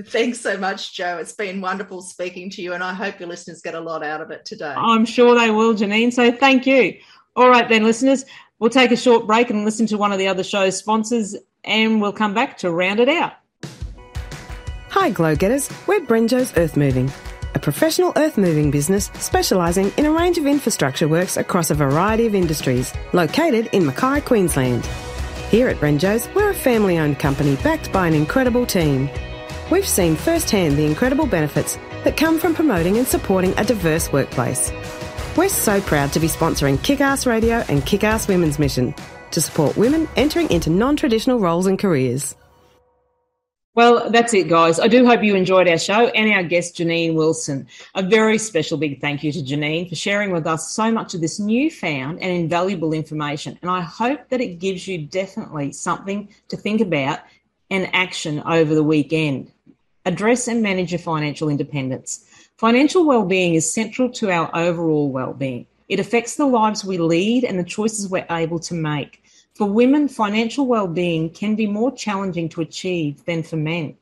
[0.00, 1.18] Thanks so much, Jo.
[1.18, 4.20] It's been wonderful speaking to you, and I hope your listeners get a lot out
[4.20, 4.72] of it today.
[4.76, 6.12] I'm sure they will, Genene.
[6.12, 6.96] So thank you.
[7.34, 8.24] All right, then, listeners,
[8.60, 12.00] we'll take a short break and listen to one of the other show's sponsors, and
[12.00, 13.32] we'll come back to round it out.
[14.90, 15.68] Hi, Glow Getters.
[15.88, 17.10] We're Brenjo's Earth Moving,
[17.58, 22.24] a professional earth moving business specialising in a range of infrastructure works across a variety
[22.24, 24.86] of industries, located in Mackay, Queensland.
[25.50, 29.10] Here at Renjo's, we're a family owned company backed by an incredible team.
[29.72, 34.70] We've seen firsthand the incredible benefits that come from promoting and supporting a diverse workplace.
[35.36, 38.94] We're so proud to be sponsoring Kick Ass Radio and Kick Ass Women's Mission
[39.32, 42.37] to support women entering into non traditional roles and careers.
[43.78, 44.80] Well, that's it, guys.
[44.80, 47.68] I do hope you enjoyed our show and our guest, Genene Wilson.
[47.94, 51.20] A very special big thank you to Genene for sharing with us so much of
[51.20, 53.56] this newfound and invaluable information.
[53.62, 57.20] And I hope that it gives you definitely something to think about
[57.70, 59.52] and action over the weekend.
[60.04, 62.26] Address and manage your financial independence.
[62.56, 65.68] Financial well-being is central to our overall well-being.
[65.88, 69.22] It affects the lives we lead and the choices we're able to make.
[69.58, 73.96] For women, financial well-being can be more challenging to achieve than for men.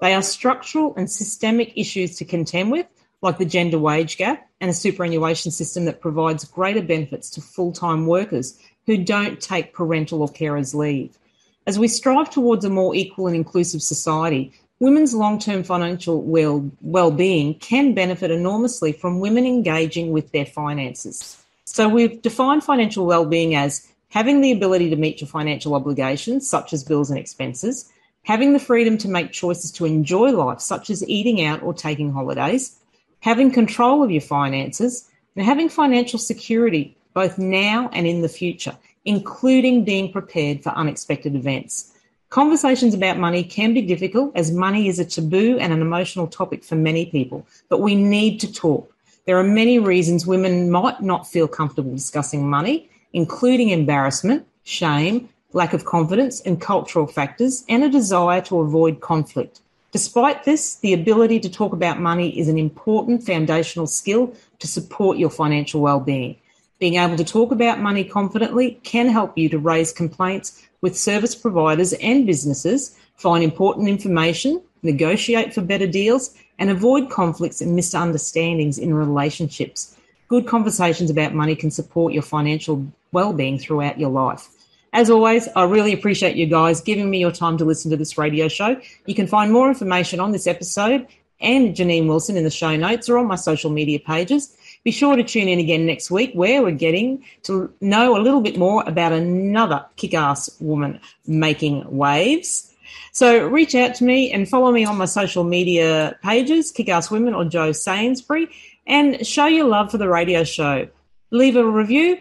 [0.00, 2.86] They are structural and systemic issues to contend with,
[3.20, 8.06] like the gender wage gap and a superannuation system that provides greater benefits to full-time
[8.06, 11.18] workers who don't take parental or carers leave.
[11.66, 14.50] As we strive towards a more equal and inclusive society,
[14.80, 21.36] women's long-term financial well, well-being can benefit enormously from women engaging with their finances.
[21.66, 26.74] So we've defined financial well-being as having the ability to meet your financial obligations, such
[26.74, 27.90] as bills and expenses,
[28.24, 32.12] having the freedom to make choices to enjoy life, such as eating out or taking
[32.12, 32.76] holidays,
[33.20, 38.76] having control of your finances, and having financial security both now and in the future,
[39.06, 41.94] including being prepared for unexpected events.
[42.28, 46.64] Conversations about money can be difficult as money is a taboo and an emotional topic
[46.64, 48.92] for many people, but we need to talk.
[49.24, 55.72] There are many reasons women might not feel comfortable discussing money, including embarrassment, shame, lack
[55.72, 59.60] of confidence, and cultural factors, and a desire to avoid conflict.
[59.92, 65.18] Despite this, the ability to talk about money is an important foundational skill to support
[65.18, 66.36] your financial well-being.
[66.78, 71.34] Being able to talk about money confidently can help you to raise complaints with service
[71.34, 78.78] providers and businesses, find important information, negotiate for better deals, and avoid conflicts and misunderstandings
[78.78, 79.96] in relationships.
[80.32, 84.48] Good conversations about money can support your financial well-being throughout your life.
[84.94, 88.16] As always, I really appreciate you guys giving me your time to listen to this
[88.16, 88.80] radio show.
[89.04, 91.06] You can find more information on this episode
[91.38, 94.56] and Genene Wilson in the show notes or on my social media pages.
[94.84, 98.40] Be sure to tune in again next week where we're getting to know a little
[98.40, 102.72] bit more about another kick ass woman making waves.
[103.12, 107.10] So reach out to me and follow me on my social media pages, Kick Ass
[107.10, 108.48] Women or Jo Sainsbury,
[108.86, 110.88] and show your love for the radio show.
[111.30, 112.18] Leave a review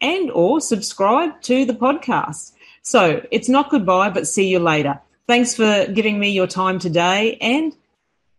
[0.00, 2.52] and or subscribe to the podcast.
[2.82, 5.00] So it's not goodbye, but see you later.
[5.26, 7.76] Thanks for giving me your time today and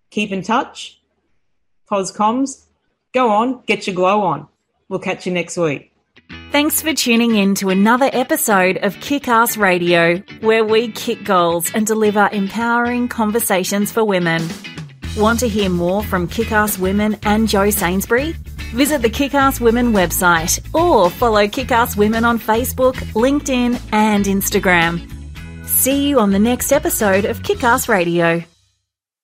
[0.09, 0.99] keep in touch.
[1.89, 2.65] Poscoms,
[3.13, 4.47] go on, get your glow on.
[4.87, 5.93] We'll catch you next week.
[6.51, 11.71] Thanks for tuning in to another episode of Kick Ass Radio, where we kick goals
[11.73, 14.41] and deliver empowering conversations for women.
[15.17, 18.33] Want to hear more from Kickass Women and Jo Sainsbury?
[18.73, 25.09] Visit the Kickass Women website or follow Kickass Women on Facebook, LinkedIn, and Instagram.
[25.65, 28.43] See you on the next episode of Kickass Radio.